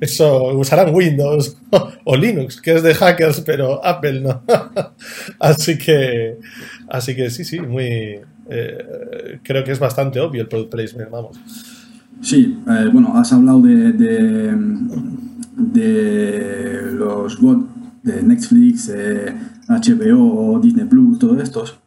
Eso 0.00 0.56
usarán 0.56 0.94
Windows 0.94 1.56
o 2.04 2.16
Linux, 2.16 2.60
que 2.60 2.74
es 2.74 2.82
de 2.82 2.94
hackers, 2.94 3.40
pero 3.42 3.84
Apple 3.84 4.20
no. 4.20 4.42
así 5.38 5.78
que, 5.78 6.38
así 6.88 7.14
que 7.14 7.30
sí, 7.30 7.44
sí, 7.44 7.60
muy, 7.60 8.20
eh, 8.48 9.38
creo 9.42 9.64
que 9.64 9.72
es 9.72 9.78
bastante 9.78 10.20
obvio 10.20 10.42
el 10.42 10.48
product 10.48 10.70
placement, 10.70 11.10
vamos. 11.10 11.38
Sí, 12.20 12.58
eh, 12.68 12.88
bueno, 12.92 13.16
has 13.16 13.32
hablado 13.32 13.60
de, 13.60 13.92
de, 13.92 14.52
los 16.92 17.38
de 18.02 18.22
Netflix, 18.22 18.88
eh, 18.88 19.34
HBO, 19.68 20.58
Disney 20.60 20.86
Plus, 20.86 21.18
todos 21.18 21.42
estos. 21.42 21.78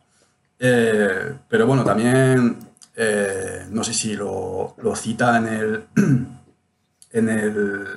Eh, 0.60 1.34
pero 1.48 1.67
bueno, 1.67 1.84
también 1.84 2.58
eh, 2.96 3.65
no 3.70 3.84
sé 3.84 3.93
si 3.93 4.15
lo, 4.15 4.76
lo, 4.82 4.96
cita 4.96 5.38
en 5.38 5.48
el, 5.48 5.84
en 7.12 7.30
el 7.30 7.88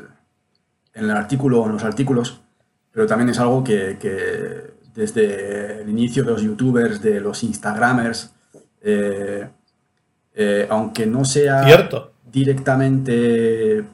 en 0.92 1.05
el 1.05 1.11
artículo 1.11 1.62
o 1.62 1.66
en 1.66 1.73
los 1.73 1.85
artículos, 1.85 2.40
pero 2.92 3.07
también 3.07 3.31
es 3.31 3.38
algo 3.38 3.62
que, 3.62 3.96
que 3.99 4.75
desde 4.94 5.83
el 5.83 5.88
inicio 5.88 6.25
de 6.25 6.31
los 6.33 6.42
youtubers, 6.42 7.01
de 7.01 7.20
los 7.20 7.42
instagramers, 7.44 8.33
eh, 8.83 9.46
aunque 10.68 11.07
no 11.07 11.25
sea 11.25 11.64
Cierto. 11.64 12.12
directamente 12.31 13.85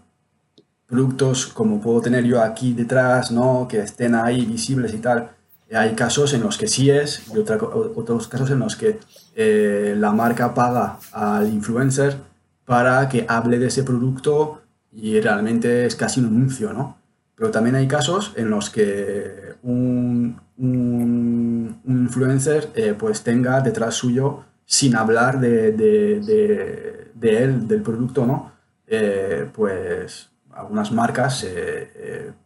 productos 0.87 1.47
como 1.47 1.81
puedo 1.81 2.01
tener 2.01 2.25
yo 2.25 2.41
aquí 2.41 2.73
detrás, 2.73 3.31
¿no? 3.31 3.67
que 3.69 3.81
estén 3.81 4.15
ahí 4.15 4.45
visibles 4.45 4.95
y 4.95 4.99
tal, 4.99 5.31
hay 5.75 5.95
casos 5.95 6.33
en 6.33 6.43
los 6.43 6.59
que 6.59 6.69
sí 6.69 6.91
es 6.91 7.23
y 7.35 7.39
otra, 7.39 7.57
otros 7.57 8.29
casos 8.29 8.51
en 8.51 8.61
los 8.61 8.77
que 8.77 9.01
eh, 9.35 9.95
la 9.99 10.13
marca 10.13 10.55
paga 10.55 10.99
al 11.13 11.49
influencer 11.49 12.17
para 12.65 13.09
que 13.09 13.27
hable 13.29 13.59
de 13.59 13.67
ese 13.67 13.83
producto 13.83 14.63
y 14.93 15.21
realmente 15.21 15.87
es 15.87 15.97
casi 15.97 16.21
un 16.21 16.27
anuncio, 16.27 16.73
¿no? 16.73 16.99
Pero 17.35 17.51
también 17.51 17.75
hay 17.77 17.87
casos 17.87 18.33
en 18.37 18.49
los 18.49 18.71
que 18.71 19.57
un, 19.63 20.41
un, 20.57 21.81
influencer 21.85 22.71
eh, 22.75 22.95
pues 22.97 23.23
tenga 23.23 23.61
detrás 23.61 23.95
suyo, 23.95 24.45
sin 24.65 24.97
hablar 24.97 25.39
de, 25.39 25.73
de, 25.73 27.11
de, 27.15 27.43
él, 27.43 27.69
del 27.69 27.83
producto, 27.83 28.25
¿no? 28.25 28.53
Eh, 28.87 29.49
pues 29.53 30.31
algunas 30.55 30.91
marcas 30.93 31.47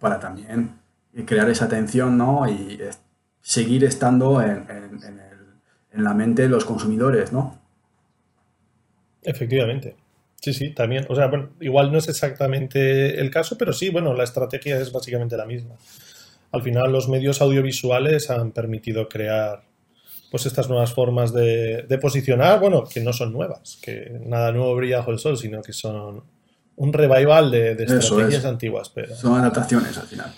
para 0.01 0.19
también 0.19 0.73
crear 1.25 1.49
esa 1.49 1.67
atención, 1.67 2.19
¿no? 2.19 2.47
Seguir 3.43 3.85
estando 3.85 4.41
en, 4.43 4.67
en, 4.69 5.03
en, 5.03 5.19
el, 5.19 5.39
en, 5.93 6.05
la 6.05 6.15
mente 6.15 6.43
de 6.43 6.49
los 6.49 6.65
consumidores, 6.65 7.33
¿no? 7.33 7.59
Efectivamente. 9.23 9.97
Sí, 10.41 10.55
sí, 10.55 10.71
también. 10.71 11.07
O 11.09 11.15
sea, 11.15 11.27
bueno, 11.27 11.51
igual 11.61 11.93
no 11.93 11.99
es 11.99 12.09
exactamente 12.09 13.21
el 13.21 13.31
caso, 13.31 13.59
pero 13.59 13.73
sí, 13.73 13.91
bueno, 13.91 14.15
la 14.15 14.25
estrategia 14.25 14.79
es 14.79 14.91
básicamente 14.91 15.37
la 15.37 15.45
misma. 15.45 15.75
Al 16.53 16.63
final, 16.63 16.91
los 16.91 17.09
medios 17.09 17.41
audiovisuales 17.41 18.31
han 18.31 18.53
permitido 18.53 19.09
crear 19.09 19.63
pues 20.31 20.47
estas 20.47 20.69
nuevas 20.69 20.93
formas 20.95 21.33
de, 21.33 21.85
de 21.89 21.99
posicionar, 21.99 22.61
bueno, 22.61 22.85
que 22.85 23.01
no 23.01 23.13
son 23.13 23.33
nuevas, 23.33 23.79
que 23.83 24.21
nada 24.25 24.53
nuevo 24.53 24.75
brilla 24.77 24.99
bajo 24.99 25.11
el 25.11 25.19
sol, 25.19 25.37
sino 25.37 25.61
que 25.61 25.73
son 25.73 26.23
un 26.77 26.93
revival 26.93 27.51
de, 27.51 27.75
de 27.75 27.85
estrategias 27.85 28.35
es. 28.35 28.45
antiguas. 28.45 28.89
Pero... 28.91 29.15
Son 29.15 29.39
adaptaciones 29.39 29.99
al 29.99 30.07
final. 30.07 30.35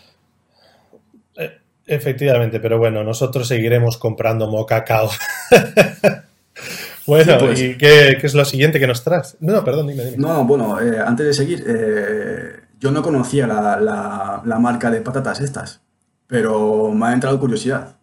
Eh, 1.37 1.59
Efectivamente, 1.87 2.61
pero 2.61 2.79
bueno, 2.79 3.03
nosotros 3.03 3.49
seguiremos 3.49 3.99
comprando 3.99 4.47
mocacao. 4.49 5.11
bueno, 7.07 7.33
sí, 7.33 7.45
pues. 7.45 7.61
¿y 7.61 7.77
qué, 7.77 8.17
qué, 8.21 8.27
es 8.27 8.35
lo 8.35 8.45
siguiente 8.45 8.79
que 8.79 8.87
nos 8.87 9.03
traes? 9.03 9.37
No, 9.41 9.65
perdón, 9.65 9.89
dime, 9.89 10.05
dime. 10.05 10.17
No, 10.17 10.45
bueno, 10.45 10.81
eh, 10.81 11.01
antes 11.05 11.27
de 11.27 11.35
seguir, 11.35 11.65
eh, 11.67 12.61
yo 12.79 12.93
no 12.93 13.03
conocía 13.03 13.47
la, 13.47 13.81
la, 13.81 14.43
la, 14.45 14.59
marca 14.59 14.91
de 14.91 15.01
patatas 15.01 15.41
estas, 15.41 15.81
pero 16.29 16.93
me 16.93 17.07
ha 17.07 17.13
entrado 17.13 17.41
curiosidad. 17.41 17.97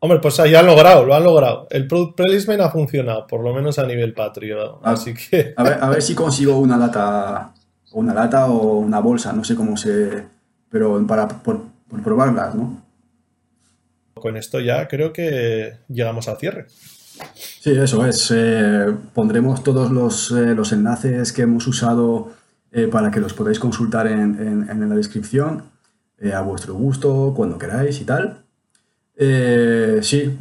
Hombre, 0.00 0.18
pues 0.18 0.36
ya 0.36 0.60
han 0.60 0.66
logrado, 0.66 1.06
lo 1.06 1.14
han 1.14 1.24
logrado. 1.24 1.66
El 1.70 1.88
product 1.88 2.16
placement 2.16 2.60
ha 2.60 2.70
funcionado, 2.70 3.26
por 3.26 3.42
lo 3.42 3.54
menos 3.54 3.78
a 3.78 3.86
nivel 3.86 4.12
patrio. 4.12 4.80
A, 4.84 4.92
así 4.92 5.14
que. 5.14 5.54
A 5.56 5.62
ver, 5.62 5.78
a 5.80 5.88
ver 5.88 6.02
si 6.02 6.14
consigo 6.14 6.58
una 6.58 6.76
lata, 6.76 7.54
una 7.92 8.12
lata 8.12 8.46
o 8.48 8.80
una 8.80 9.00
bolsa, 9.00 9.32
no 9.32 9.44
sé 9.44 9.54
cómo 9.54 9.78
se 9.78 10.33
pero 10.74 11.06
para 11.06 11.28
por, 11.28 11.60
por, 11.88 12.02
probarlas, 12.02 12.56
¿no? 12.56 12.82
Con 14.14 14.36
esto 14.36 14.58
ya 14.58 14.88
creo 14.88 15.12
que 15.12 15.74
llegamos 15.88 16.26
al 16.26 16.36
cierre. 16.36 16.66
Sí, 17.36 17.70
eso 17.70 18.04
es. 18.04 18.32
Eh, 18.34 18.92
pondremos 19.14 19.62
todos 19.62 19.92
los, 19.92 20.32
eh, 20.32 20.52
los, 20.52 20.72
enlaces 20.72 21.32
que 21.32 21.42
hemos 21.42 21.68
usado 21.68 22.32
eh, 22.72 22.88
para 22.88 23.12
que 23.12 23.20
los 23.20 23.34
podáis 23.34 23.60
consultar 23.60 24.08
en, 24.08 24.66
en, 24.68 24.68
en 24.68 24.88
la 24.88 24.96
descripción, 24.96 25.62
a 26.34 26.40
vuestro 26.40 26.74
gusto, 26.74 27.34
cuando 27.36 27.56
queráis 27.56 28.00
y 28.00 28.04
tal. 28.04 28.42
Sí, 30.02 30.36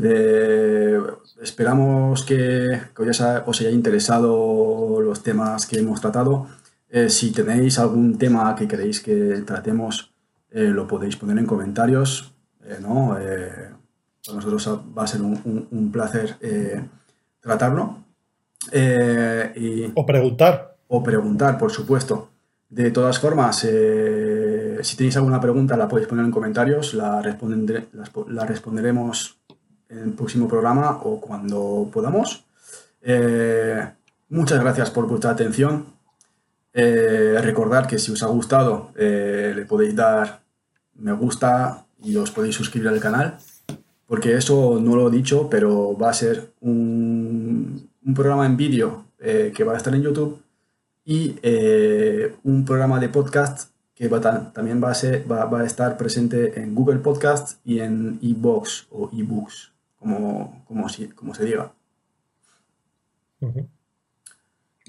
esperamos 1.44 2.24
que, 2.24 2.82
que 2.96 3.04
os, 3.04 3.22
haya, 3.22 3.44
os 3.46 3.62
haya 3.62 3.70
interesado 3.70 5.00
los 5.00 5.22
temas 5.22 5.68
que 5.68 5.78
hemos 5.78 6.02
tratado. 6.02 6.48
si 7.08 7.32
tenéis 7.32 7.78
algún 7.78 8.18
tema 8.18 8.56
que 8.56 8.68
queréis 8.68 9.00
que 9.00 9.44
tratemos, 9.46 10.13
eh, 10.54 10.70
lo 10.70 10.88
podéis 10.88 11.16
poner 11.16 11.38
en 11.38 11.46
comentarios, 11.46 12.34
eh, 12.64 12.78
¿no? 12.80 13.18
Eh, 13.20 13.70
para 14.26 14.36
nosotros 14.36 14.80
va 14.98 15.04
a 15.04 15.08
ser 15.08 15.22
un, 15.22 15.40
un, 15.44 15.68
un 15.70 15.92
placer 15.92 16.38
tratarlo. 17.42 17.98
Y, 18.72 19.92
o 19.94 20.06
preguntar. 20.06 20.78
O 20.88 21.04
preguntar, 21.04 21.58
por 21.58 21.72
supuesto. 21.72 22.30
De 22.70 22.92
todas 22.92 23.20
formas, 23.20 23.58
si 23.58 24.98
tenéis 24.98 25.18
alguna 25.18 25.42
pregunta 25.42 25.76
la 25.76 25.90
podéis 25.90 26.08
poner 26.08 26.24
en 26.24 26.32
comentarios, 26.32 26.94
la, 26.94 27.22
responder, 27.22 27.90
la, 27.92 28.06
la 28.30 28.46
responderemos 28.46 29.38
en 29.90 30.00
el 30.00 30.12
próximo 30.14 30.48
programa 30.48 31.00
o 31.04 31.20
cuando 31.20 31.90
podamos. 31.92 32.46
muchas 34.30 34.62
gracias 34.62 34.90
por 34.92 35.08
vuestra 35.08 35.32
atención. 35.32 35.94
Eh, 36.76 37.38
recordad 37.40 37.86
que 37.86 38.00
si 38.00 38.12
os 38.12 38.24
ha 38.24 38.28
gustado 38.28 38.92
eh, 38.96 39.54
le 39.56 39.66
podéis 39.66 39.96
dar 39.96 40.42
me 40.96 41.14
gusta 41.14 41.86
y 42.04 42.16
os 42.16 42.32
podéis 42.32 42.56
suscribir 42.56 42.90
al 42.90 43.00
canal, 43.00 43.38
porque 44.08 44.36
eso 44.36 44.80
no 44.80 44.96
lo 44.96 45.08
he 45.08 45.12
dicho, 45.12 45.50
pero 45.50 45.98
va 45.98 46.10
a 46.10 46.14
ser 46.14 46.54
un, 46.62 47.90
un 48.06 48.14
programa 48.14 48.46
en 48.46 48.58
vídeo 48.58 49.06
eh, 49.20 49.52
que 49.56 49.64
va 49.64 49.74
a 49.74 49.78
estar 49.78 49.96
en 49.96 50.04
YouTube 50.04 50.42
y 51.06 51.36
eh, 51.42 52.36
un 52.44 52.66
programa 52.66 53.00
de 53.00 53.10
podcast 53.10 53.70
que 53.96 54.08
va 54.08 54.20
también 54.52 54.84
va 54.84 54.92
a, 54.92 54.96
ser, 54.96 55.32
va, 55.32 55.46
va, 55.46 55.62
a 55.62 55.66
estar 55.66 55.98
presente 55.98 56.60
en 56.60 56.74
Google 56.74 57.00
Podcast 57.00 57.60
y 57.64 57.80
en 57.80 58.20
eBooks 58.22 58.88
o 58.90 59.10
eBooks, 59.14 59.72
como, 60.00 60.64
como, 60.68 60.90
si, 60.90 61.08
como 61.10 61.34
se 61.34 61.46
diga. 61.46 61.72
Uh 63.40 63.48
-huh. 63.48 63.68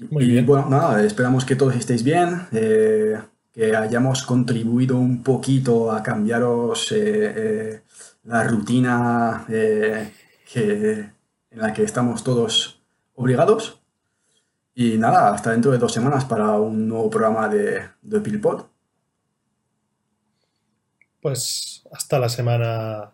Muy 0.09 0.23
y 0.23 0.27
bien. 0.31 0.45
bueno, 0.45 0.69
nada, 0.69 1.03
esperamos 1.03 1.45
que 1.45 1.55
todos 1.55 1.75
estéis 1.75 2.03
bien. 2.03 2.47
Eh, 2.51 3.17
que 3.55 3.73
hayamos 3.73 4.23
contribuido 4.23 4.97
un 4.97 5.23
poquito 5.23 5.89
a 5.89 6.03
cambiaros 6.03 6.91
eh, 6.91 6.97
eh, 6.97 7.81
la 8.25 8.43
rutina 8.43 9.45
eh, 9.47 10.11
que, 10.51 10.91
en 11.51 11.61
la 11.61 11.71
que 11.71 11.83
estamos 11.83 12.21
todos 12.21 12.83
obligados. 13.13 13.79
Y 14.73 14.97
nada, 14.97 15.33
hasta 15.33 15.51
dentro 15.51 15.71
de 15.71 15.77
dos 15.77 15.93
semanas 15.93 16.25
para 16.25 16.51
un 16.59 16.89
nuevo 16.89 17.09
programa 17.09 17.47
de, 17.47 17.81
de 18.01 18.19
Pilpod. 18.19 18.65
Pues 21.21 21.81
hasta 21.93 22.19
la 22.19 22.27
semana 22.27 23.11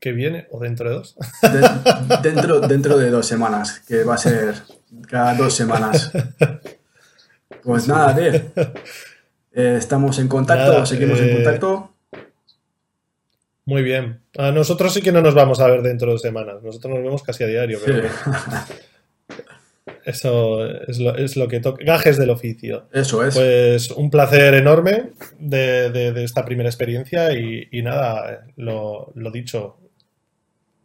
que 0.00 0.10
viene 0.10 0.48
o 0.50 0.58
dentro 0.58 0.88
de 0.88 0.96
dos. 0.96 1.16
De, 1.42 2.28
dentro, 2.28 2.58
dentro 2.58 2.98
de 2.98 3.08
dos 3.10 3.24
semanas, 3.24 3.78
que 3.86 4.02
va 4.02 4.14
a 4.14 4.18
ser 4.18 4.64
cada 5.08 5.34
dos 5.36 5.54
semanas. 5.54 6.10
Pues 7.62 7.86
nada, 7.86 8.14
Dave. 8.14 8.52
Eh, 9.52 9.74
estamos 9.78 10.18
en 10.18 10.28
contacto, 10.28 10.72
Nada, 10.72 10.86
seguimos 10.86 11.20
eh, 11.20 11.28
en 11.30 11.34
contacto. 11.36 11.94
Muy 13.64 13.82
bien. 13.82 14.20
A 14.36 14.50
nosotros 14.52 14.92
sí 14.94 15.02
que 15.02 15.12
no 15.12 15.22
nos 15.22 15.34
vamos 15.34 15.60
a 15.60 15.66
ver 15.68 15.82
dentro 15.82 16.12
de 16.12 16.18
semanas. 16.18 16.62
Nosotros 16.62 16.94
nos 16.94 17.02
vemos 17.04 17.22
casi 17.22 17.44
a 17.44 17.46
diario. 17.46 17.78
Pero... 17.84 18.08
Sí. 18.08 18.14
Eso 20.04 20.64
es 20.66 20.98
lo, 20.98 21.14
es 21.16 21.36
lo 21.36 21.46
que 21.46 21.60
toca. 21.60 21.84
Gajes 21.84 22.16
del 22.16 22.30
oficio. 22.30 22.86
Eso 22.92 23.24
es. 23.24 23.34
Pues 23.34 23.90
un 23.90 24.10
placer 24.10 24.54
enorme 24.54 25.10
de, 25.38 25.90
de- 25.90 26.12
de 26.12 26.24
esta 26.24 26.44
primera 26.44 26.68
experiencia 26.68 27.32
y, 27.32 27.68
y 27.70 27.82
nada, 27.82 28.46
lo, 28.56 29.12
lo 29.14 29.30
dicho, 29.30 29.76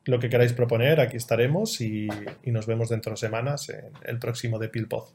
lo 0.04 0.20
que 0.20 0.30
queráis 0.30 0.54
proponer, 0.54 1.00
aquí 1.00 1.18
estaremos 1.18 1.80
y, 1.82 2.08
y 2.44 2.52
nos 2.52 2.68
vemos 2.68 2.90
dentro 2.90 3.12
de 3.12 3.18
semanas 3.18 3.70
en 3.70 3.92
el 4.04 4.20
próximo 4.20 4.60
de 4.60 4.68
Pilpod. 4.70 5.06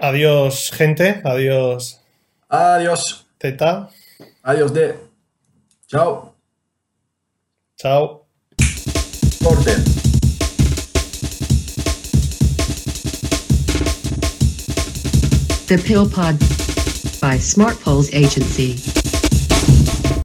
Adiós, 0.00 0.70
gente. 0.76 1.20
Adiós, 1.24 2.00
Adiós. 2.48 3.24
Z. 3.40 3.56
Adiós 4.42 4.70
de. 4.72 4.94
Chao. 5.88 6.34
Chao. 7.80 8.26
Corte. 9.42 9.74
The 15.68 15.78
Pill 15.78 16.08
Pod 16.08 16.38
by 17.20 17.38
Smart 17.38 17.76
Poles 17.82 18.12
Agency. 18.12 19.15